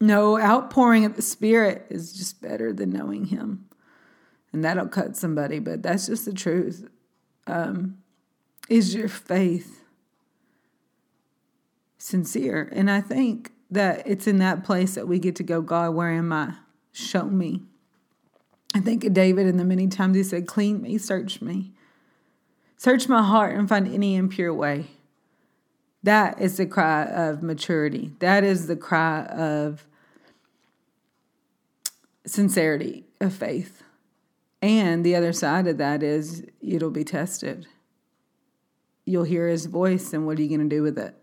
No 0.00 0.38
outpouring 0.40 1.04
of 1.04 1.16
the 1.16 1.22
Spirit 1.22 1.86
is 1.90 2.12
just 2.12 2.40
better 2.40 2.72
than 2.72 2.90
knowing 2.90 3.26
him. 3.26 3.66
And 4.52 4.64
that'll 4.64 4.86
cut 4.86 5.16
somebody, 5.16 5.58
but 5.58 5.82
that's 5.82 6.06
just 6.06 6.24
the 6.24 6.32
truth. 6.32 6.88
Um, 7.48 7.98
is 8.68 8.94
your 8.94 9.08
faith 9.08 9.82
sincere? 11.98 12.70
And 12.72 12.88
I 12.88 13.00
think 13.00 13.50
that 13.72 14.04
it's 14.06 14.28
in 14.28 14.38
that 14.38 14.62
place 14.62 14.94
that 14.94 15.08
we 15.08 15.18
get 15.18 15.34
to 15.36 15.42
go, 15.42 15.62
God, 15.62 15.94
where 15.94 16.10
am 16.10 16.32
I? 16.32 16.54
Show 16.92 17.24
me. 17.24 17.62
I 18.74 18.80
think 18.80 19.04
of 19.04 19.12
David 19.12 19.46
and 19.46 19.58
the 19.58 19.64
many 19.64 19.88
times 19.88 20.16
he 20.16 20.22
said, 20.22 20.46
Clean 20.46 20.80
me, 20.80 20.98
search 20.98 21.42
me. 21.42 21.72
Search 22.76 23.08
my 23.08 23.22
heart 23.22 23.56
and 23.56 23.68
find 23.68 23.92
any 23.92 24.16
impure 24.16 24.54
way. 24.54 24.86
That 26.02 26.40
is 26.40 26.56
the 26.56 26.66
cry 26.66 27.04
of 27.04 27.42
maturity. 27.42 28.12
That 28.20 28.42
is 28.42 28.66
the 28.66 28.76
cry 28.76 29.24
of 29.26 29.86
sincerity, 32.24 33.04
of 33.20 33.34
faith. 33.34 33.82
And 34.62 35.04
the 35.04 35.14
other 35.14 35.32
side 35.32 35.66
of 35.66 35.78
that 35.78 36.02
is 36.02 36.44
it'll 36.60 36.90
be 36.90 37.04
tested. 37.04 37.66
You'll 39.04 39.24
hear 39.24 39.48
his 39.48 39.66
voice, 39.66 40.12
and 40.12 40.26
what 40.26 40.38
are 40.38 40.42
you 40.42 40.48
going 40.48 40.68
to 40.68 40.76
do 40.76 40.82
with 40.82 40.98
it? 40.98 41.14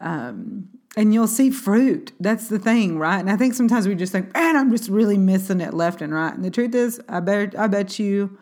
Um, 0.00 0.68
and 0.96 1.12
you'll 1.12 1.28
see 1.28 1.50
fruit. 1.50 2.12
That's 2.18 2.48
the 2.48 2.58
thing, 2.58 2.98
right? 2.98 3.18
And 3.18 3.30
I 3.30 3.36
think 3.36 3.54
sometimes 3.54 3.86
we 3.86 3.94
just 3.94 4.12
think, 4.12 4.32
man, 4.32 4.56
I'm 4.56 4.70
just 4.70 4.88
really 4.88 5.18
missing 5.18 5.60
it 5.60 5.74
left 5.74 6.00
and 6.00 6.12
right. 6.14 6.32
And 6.32 6.44
the 6.44 6.50
truth 6.50 6.74
is, 6.74 7.00
I 7.08 7.20
bet 7.20 7.58
I 7.58 7.66
bet 7.66 7.98
you 7.98 8.38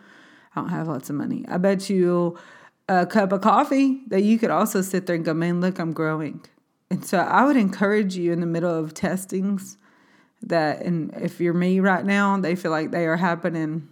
I 0.55 0.61
don't 0.61 0.71
have 0.71 0.89
lots 0.89 1.11
of 1.11 1.17
money. 1.17 1.45
I 1.49 1.59
bet 1.59 1.91
you 1.91 2.39
a 2.89 3.07
cup 3.07 3.33
of 3.33 3.41
coffee 3.41 4.03
that 4.09 4.23
you 4.23 4.39
could 4.39 4.51
also 4.51 4.83
sit 4.83 5.07
there 5.07 5.17
and 5.17 5.25
go, 5.25 5.35
man, 5.35 5.61
look, 5.61 5.79
I'm 5.79 5.93
growing. 5.93 6.45
And 6.91 7.05
so 7.05 7.19
I 7.19 7.45
would 7.45 7.57
encourage 7.57 8.17
you 8.17 8.33
in 8.33 8.41
the 8.41 8.47
middle 8.47 8.73
of 8.73 8.95
testings 8.95 9.79
that, 10.43 10.83
and 10.83 11.13
if 11.15 11.41
you're 11.41 11.55
me 11.55 11.81
right 11.81 12.05
now, 12.05 12.39
they 12.39 12.55
feel 12.55 12.71
like 12.71 12.91
they 12.91 13.07
are 13.07 13.17
happening 13.17 13.89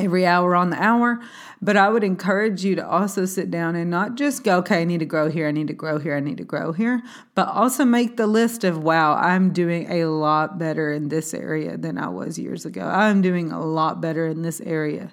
every 0.00 0.26
hour 0.26 0.54
on 0.56 0.70
the 0.70 0.82
hour. 0.82 1.20
But 1.62 1.76
I 1.76 1.90
would 1.90 2.02
encourage 2.02 2.64
you 2.64 2.74
to 2.76 2.86
also 2.86 3.26
sit 3.26 3.50
down 3.50 3.76
and 3.76 3.90
not 3.90 4.16
just 4.16 4.44
go, 4.44 4.58
okay, 4.58 4.80
I 4.80 4.84
need 4.84 5.00
to 5.00 5.06
grow 5.06 5.30
here, 5.30 5.46
I 5.46 5.50
need 5.50 5.68
to 5.68 5.74
grow 5.74 5.98
here, 5.98 6.16
I 6.16 6.20
need 6.20 6.38
to 6.38 6.44
grow 6.44 6.72
here, 6.72 7.02
but 7.34 7.48
also 7.48 7.84
make 7.84 8.16
the 8.16 8.26
list 8.26 8.64
of, 8.64 8.82
wow, 8.82 9.14
I'm 9.14 9.52
doing 9.52 9.90
a 9.90 10.06
lot 10.06 10.58
better 10.58 10.92
in 10.92 11.08
this 11.08 11.34
area 11.34 11.76
than 11.76 11.98
I 11.98 12.08
was 12.08 12.38
years 12.38 12.64
ago. 12.64 12.82
I'm 12.82 13.20
doing 13.20 13.52
a 13.52 13.64
lot 13.64 14.00
better 14.00 14.26
in 14.26 14.42
this 14.42 14.60
area. 14.62 15.12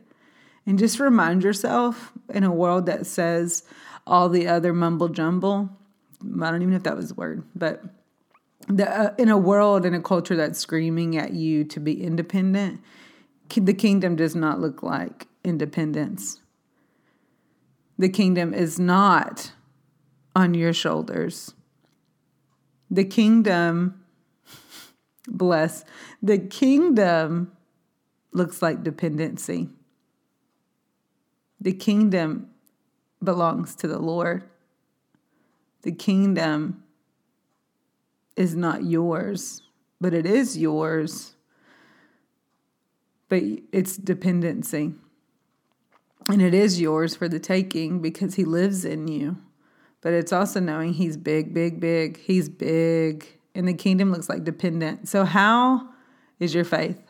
And 0.66 0.80
just 0.80 1.00
remind 1.00 1.44
yourself 1.44 2.12
in 2.30 2.44
a 2.44 2.52
world 2.52 2.86
that 2.86 3.06
says 3.06 3.64
all 4.06 4.30
the 4.30 4.48
other 4.48 4.74
mumble 4.74 5.10
jumble, 5.10 5.70
I 6.22 6.52
don't 6.52 6.62
even 6.62 6.72
know 6.72 6.78
if 6.78 6.84
that 6.84 6.96
was 6.96 7.12
a 7.12 7.16
word, 7.16 7.44
but 7.56 7.84
the, 8.68 8.90
uh, 8.90 9.14
in 9.18 9.30
a 9.30 9.38
world 9.38 9.86
in 9.86 9.94
a 9.94 10.02
culture 10.02 10.36
that's 10.36 10.60
screaming 10.60 11.18
at 11.18 11.34
you 11.34 11.64
to 11.66 11.80
be 11.80 12.04
independent, 12.04 12.82
the 13.50 13.74
kingdom 13.74 14.16
does 14.16 14.36
not 14.36 14.60
look 14.60 14.84
like 14.84 15.28
independence. 15.44 16.42
The 17.98 18.10
kingdom 18.10 18.54
is 18.54 18.80
not 18.80 19.54
on 20.36 20.54
your 20.54 20.74
shoulders. 20.74 21.54
The 22.92 23.06
kingdom, 23.06 24.04
bless, 25.28 25.84
the 26.22 26.38
kingdom 26.38 27.52
looks 28.32 28.62
like 28.62 28.84
dependency. 28.84 29.70
The 31.60 31.74
kingdom 31.74 32.50
belongs 33.24 33.76
to 33.78 33.88
the 33.88 34.00
Lord. 34.00 34.44
The 35.82 35.92
kingdom 35.92 36.84
is 38.36 38.56
not 38.56 38.84
yours, 38.84 39.64
but 40.00 40.14
it 40.14 40.26
is 40.26 40.58
yours 40.58 41.37
but 43.30 43.44
it's 43.72 43.98
dependency. 43.98 44.94
And 46.28 46.42
it 46.42 46.54
is 46.54 46.82
yours 46.82 47.16
for 47.16 47.30
the 47.30 47.40
taking 47.40 48.02
because 48.02 48.36
He 48.36 48.46
lives 48.46 48.86
in 48.86 49.08
you. 49.08 49.38
But 50.02 50.14
it's 50.14 50.34
also 50.34 50.60
knowing 50.60 50.94
He's 50.94 51.18
big, 51.18 51.54
big, 51.54 51.80
big. 51.80 52.18
He's 52.18 52.50
big. 52.50 53.26
And 53.56 53.68
the 53.68 53.74
kingdom 53.74 54.12
looks 54.12 54.30
like 54.30 54.44
dependent. 54.44 55.08
So, 55.08 55.26
how 55.26 55.90
is 56.40 56.54
your 56.54 56.66
faith? 56.66 57.02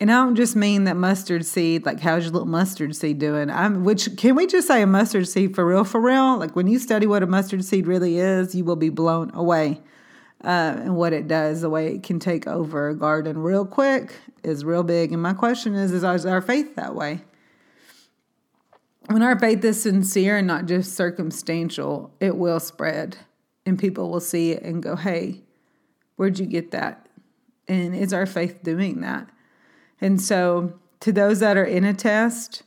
And 0.00 0.10
I 0.10 0.24
don't 0.24 0.34
just 0.34 0.56
mean 0.56 0.84
that 0.84 0.96
mustard 0.96 1.46
seed, 1.46 1.86
like 1.86 2.00
how's 2.00 2.24
your 2.24 2.32
little 2.32 2.48
mustard 2.48 2.96
seed 2.96 3.20
doing? 3.20 3.50
I'm, 3.50 3.84
which 3.84 4.16
can 4.16 4.34
we 4.34 4.48
just 4.48 4.66
say 4.66 4.82
a 4.82 4.86
mustard 4.86 5.28
seed 5.28 5.54
for 5.54 5.64
real, 5.64 5.84
for 5.84 6.00
real? 6.00 6.38
Like 6.38 6.56
when 6.56 6.66
you 6.66 6.80
study 6.80 7.06
what 7.06 7.22
a 7.22 7.26
mustard 7.28 7.64
seed 7.64 7.86
really 7.86 8.18
is, 8.18 8.52
you 8.52 8.64
will 8.64 8.74
be 8.74 8.88
blown 8.88 9.30
away. 9.32 9.80
Uh, 10.44 10.76
and 10.80 10.96
what 10.96 11.12
it 11.12 11.28
does, 11.28 11.60
the 11.60 11.70
way 11.70 11.94
it 11.94 12.02
can 12.02 12.18
take 12.18 12.48
over 12.48 12.88
a 12.88 12.96
garden 12.96 13.38
real 13.38 13.64
quick 13.64 14.12
is 14.42 14.64
real 14.64 14.82
big. 14.82 15.12
And 15.12 15.22
my 15.22 15.34
question 15.34 15.74
is, 15.74 15.92
is 15.92 16.04
our 16.04 16.40
faith 16.40 16.74
that 16.74 16.94
way? 16.96 17.20
When 19.06 19.22
our 19.22 19.38
faith 19.38 19.64
is 19.64 19.82
sincere 19.82 20.38
and 20.38 20.46
not 20.46 20.66
just 20.66 20.94
circumstantial, 20.94 22.12
it 22.18 22.36
will 22.36 22.60
spread 22.60 23.18
and 23.64 23.78
people 23.78 24.10
will 24.10 24.20
see 24.20 24.50
it 24.52 24.62
and 24.62 24.82
go, 24.82 24.96
hey, 24.96 25.42
where'd 26.16 26.38
you 26.38 26.46
get 26.46 26.70
that? 26.72 27.08
And 27.68 27.94
is 27.94 28.12
our 28.12 28.26
faith 28.26 28.62
doing 28.62 29.00
that? 29.00 29.28
And 30.00 30.20
so, 30.20 30.74
to 31.00 31.12
those 31.12 31.40
that 31.40 31.56
are 31.56 31.64
in 31.64 31.84
a 31.84 31.94
test, 31.94 32.62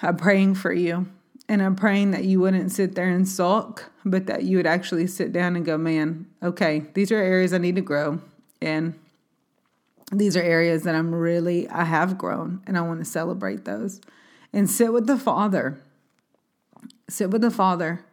I'm 0.00 0.16
praying 0.16 0.54
for 0.54 0.72
you. 0.72 1.08
And 1.50 1.62
I'm 1.62 1.76
praying 1.76 2.10
that 2.10 2.24
you 2.24 2.40
wouldn't 2.40 2.72
sit 2.72 2.94
there 2.94 3.08
and 3.08 3.26
sulk, 3.26 3.90
but 4.10 4.26
that 4.26 4.44
you 4.44 4.56
would 4.56 4.66
actually 4.66 5.06
sit 5.06 5.32
down 5.32 5.56
and 5.56 5.64
go, 5.64 5.78
man, 5.78 6.26
okay, 6.42 6.84
these 6.94 7.12
are 7.12 7.16
areas 7.16 7.52
I 7.52 7.58
need 7.58 7.76
to 7.76 7.82
grow. 7.82 8.20
And 8.60 8.94
these 10.12 10.36
are 10.36 10.42
areas 10.42 10.84
that 10.84 10.94
I'm 10.94 11.14
really, 11.14 11.68
I 11.68 11.84
have 11.84 12.18
grown 12.18 12.62
and 12.66 12.78
I 12.78 12.80
want 12.82 13.00
to 13.00 13.04
celebrate 13.04 13.64
those. 13.64 14.00
And 14.52 14.70
sit 14.70 14.92
with 14.92 15.06
the 15.06 15.18
Father. 15.18 15.78
Sit 17.08 17.30
with 17.30 17.42
the 17.42 17.50
Father 17.50 18.04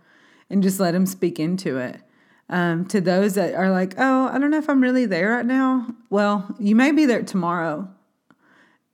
and 0.50 0.62
just 0.62 0.80
let 0.80 0.96
Him 0.96 1.06
speak 1.06 1.40
into 1.40 1.78
it. 1.78 2.02
Um, 2.48 2.86
to 2.88 3.02
those 3.02 3.34
that 3.36 3.56
are 3.56 3.72
like, 3.72 3.96
oh, 3.98 4.28
I 4.28 4.38
don't 4.38 4.52
know 4.52 4.60
if 4.60 4.70
I'm 4.70 4.82
really 4.82 5.06
there 5.06 5.32
right 5.32 5.46
now. 5.46 5.88
Well, 6.10 6.56
you 6.60 6.76
may 6.76 6.92
be 6.92 7.06
there 7.06 7.24
tomorrow. 7.24 7.90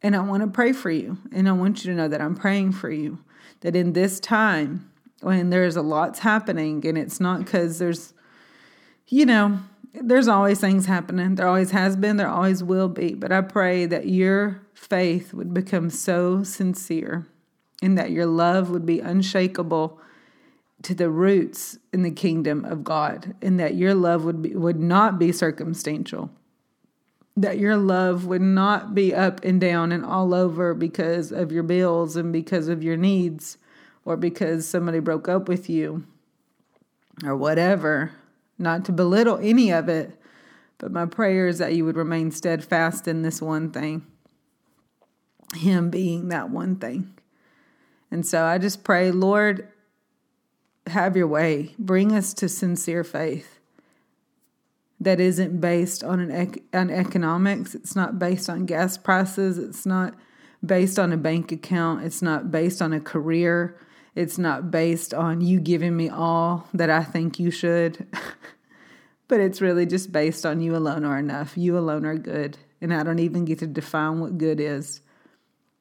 And 0.02 0.16
I 0.16 0.20
want 0.20 0.42
to 0.42 0.48
pray 0.48 0.72
for 0.72 0.90
you. 0.90 1.18
And 1.32 1.50
I 1.50 1.52
want 1.52 1.84
you 1.84 1.92
to 1.92 1.98
know 1.98 2.08
that 2.08 2.22
I'm 2.22 2.36
praying 2.36 2.72
for 2.74 2.90
you. 2.90 3.20
That 3.60 3.76
in 3.76 3.94
this 3.94 4.20
time, 4.20 4.91
when 5.22 5.50
there's 5.50 5.76
a 5.76 5.82
lot's 5.82 6.20
happening, 6.20 6.86
and 6.86 6.98
it's 6.98 7.20
not 7.20 7.40
because 7.40 7.80
there's, 7.80 8.14
you 9.08 9.26
know, 9.26 9.60
there's 9.94 10.28
always 10.28 10.60
things 10.60 10.86
happening. 10.86 11.36
There 11.36 11.48
always 11.48 11.72
has 11.72 11.96
been, 11.96 12.18
there 12.18 12.30
always 12.30 12.64
will 12.64 12.88
be. 12.88 13.14
But 13.14 13.32
I 13.32 13.42
pray 13.42 13.86
that 13.86 14.08
your 14.08 14.62
faith 14.74 15.34
would 15.34 15.54
become 15.54 15.90
so 15.90 16.44
sincere 16.44 17.28
and 17.82 17.98
that 17.98 18.12
your 18.12 18.26
love 18.26 18.70
would 18.70 18.86
be 18.86 19.00
unshakable 19.00 20.00
to 20.84 20.96
the 20.96 21.10
roots 21.10 21.78
in 21.94 22.02
the 22.02 22.12
kingdom 22.12 22.66
of 22.66 22.84
God, 22.84 23.36
and 23.42 23.60
that 23.60 23.76
your 23.76 23.94
love 23.94 24.24
would 24.24 24.42
be, 24.42 24.56
would 24.56 24.80
not 24.80 25.20
be 25.20 25.32
circumstantial. 25.32 26.32
That 27.38 27.60
your 27.60 27.78
love 27.78 28.26
would 28.26 28.42
not 28.42 28.96
be 28.96 29.14
up 29.14 29.44
and 29.44 29.62
down 29.62 29.92
and 29.92 30.04
all 30.04 30.34
over 30.34 30.74
because 30.74 31.32
of 31.32 31.52
your 31.52 31.64
bills 31.64 32.16
and 32.16 32.34
because 32.34 32.68
of 32.68 32.84
your 32.84 32.98
needs 32.98 33.58
or 34.06 34.18
because 34.18 34.68
somebody 34.68 35.00
broke 35.00 35.28
up 35.28 35.48
with 35.48 35.70
you 35.70 36.06
or 37.24 37.36
whatever. 37.36 38.12
Not 38.58 38.86
to 38.86 38.92
belittle 38.92 39.40
any 39.42 39.72
of 39.72 39.90
it, 39.90 40.20
but 40.78 40.92
my 40.92 41.06
prayer 41.06 41.48
is 41.48 41.58
that 41.58 41.74
you 41.74 41.86
would 41.86 41.98
remain 41.98 42.32
steadfast 42.32 43.08
in 43.08 43.22
this 43.22 43.42
one 43.42 43.72
thing. 43.72 44.06
Him 45.56 45.90
being 45.90 46.30
that 46.30 46.50
one 46.50 46.76
thing. 46.76 47.14
And 48.10 48.26
so 48.26 48.46
I 48.46 48.58
just 48.58 48.84
pray, 48.84 49.12
Lord, 49.12 49.68
have 50.88 51.16
your 51.16 51.28
way. 51.28 51.76
Bring 51.80 52.12
us 52.12 52.34
to 52.36 52.50
sincere 52.50 53.04
faith 53.04 53.60
that 55.00 55.20
isn't 55.20 55.60
based 55.60 56.04
on 56.04 56.20
an 56.20 56.32
ec- 56.32 56.64
on 56.74 56.90
economics. 56.90 57.74
It's 57.74 57.96
not 57.96 58.20
based 58.20 58.50
on 58.50 58.66
gas 58.66 58.98
prices. 58.98 59.58
It's 59.58 59.86
not 59.86 60.14
based 60.64 61.00
on 61.00 61.12
a 61.12 61.18
bank 61.18 61.52
account. 61.52 62.04
It's 62.04 62.22
not 62.22 62.52
based 62.52 62.82
on 62.82 62.94
a 62.94 63.00
career. 63.00 63.78
It's 64.16 64.38
not 64.38 64.72
based 64.72 65.14
on 65.14 65.42
you 65.42 65.60
giving 65.60 65.96
me 65.96 66.10
all 66.10 66.68
that 66.74 66.90
I 66.90 67.04
think 67.04 67.40
you 67.40 67.50
should. 67.50 68.08
but 69.28 69.40
it's 69.40 69.62
really 69.62 69.86
just 69.86 70.12
based 70.12 70.46
on 70.46 70.60
you 70.60 70.76
alone 70.76 71.06
are 71.06 71.18
enough. 71.18 71.58
You 71.58 71.78
alone 71.78 72.06
are 72.06 72.18
good. 72.18 72.58
And 72.82 72.94
I 72.94 73.04
don't 73.04 73.20
even 73.20 73.46
get 73.46 73.60
to 73.60 73.68
define 73.68 74.20
what 74.20 74.38
good 74.38 74.60
is. 74.60 75.02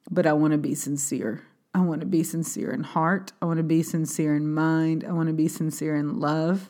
But 0.09 0.25
I 0.25 0.33
want 0.33 0.51
to 0.53 0.57
be 0.57 0.75
sincere. 0.75 1.43
I 1.73 1.81
want 1.81 2.01
to 2.01 2.07
be 2.07 2.23
sincere 2.23 2.71
in 2.71 2.83
heart. 2.83 3.33
I 3.41 3.45
want 3.45 3.57
to 3.57 3.63
be 3.63 3.83
sincere 3.83 4.35
in 4.35 4.53
mind. 4.53 5.03
I 5.07 5.11
want 5.11 5.27
to 5.27 5.33
be 5.33 5.47
sincere 5.47 5.95
in 5.95 6.19
love. 6.19 6.69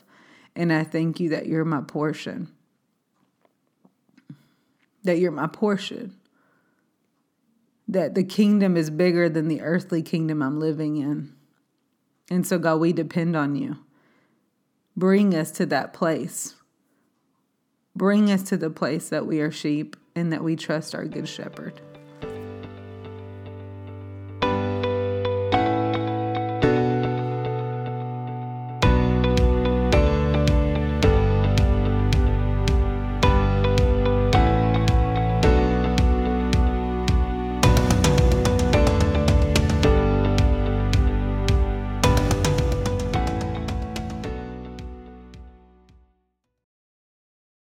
And 0.56 0.72
I 0.72 0.84
thank 0.84 1.20
you 1.20 1.28
that 1.30 1.46
you're 1.46 1.64
my 1.64 1.80
portion. 1.80 2.50
That 5.04 5.18
you're 5.18 5.32
my 5.32 5.46
portion. 5.46 6.16
That 7.88 8.14
the 8.14 8.24
kingdom 8.24 8.76
is 8.76 8.90
bigger 8.90 9.28
than 9.28 9.48
the 9.48 9.60
earthly 9.60 10.02
kingdom 10.02 10.42
I'm 10.42 10.58
living 10.58 10.96
in. 10.96 11.34
And 12.32 12.46
so, 12.46 12.58
God, 12.58 12.76
we 12.76 12.94
depend 12.94 13.36
on 13.36 13.56
you. 13.56 13.76
Bring 14.96 15.34
us 15.34 15.50
to 15.50 15.66
that 15.66 15.92
place. 15.92 16.54
Bring 17.94 18.30
us 18.30 18.42
to 18.44 18.56
the 18.56 18.70
place 18.70 19.10
that 19.10 19.26
we 19.26 19.42
are 19.42 19.50
sheep 19.50 19.96
and 20.16 20.32
that 20.32 20.42
we 20.42 20.56
trust 20.56 20.94
our 20.94 21.04
good 21.04 21.28
shepherd. 21.28 21.82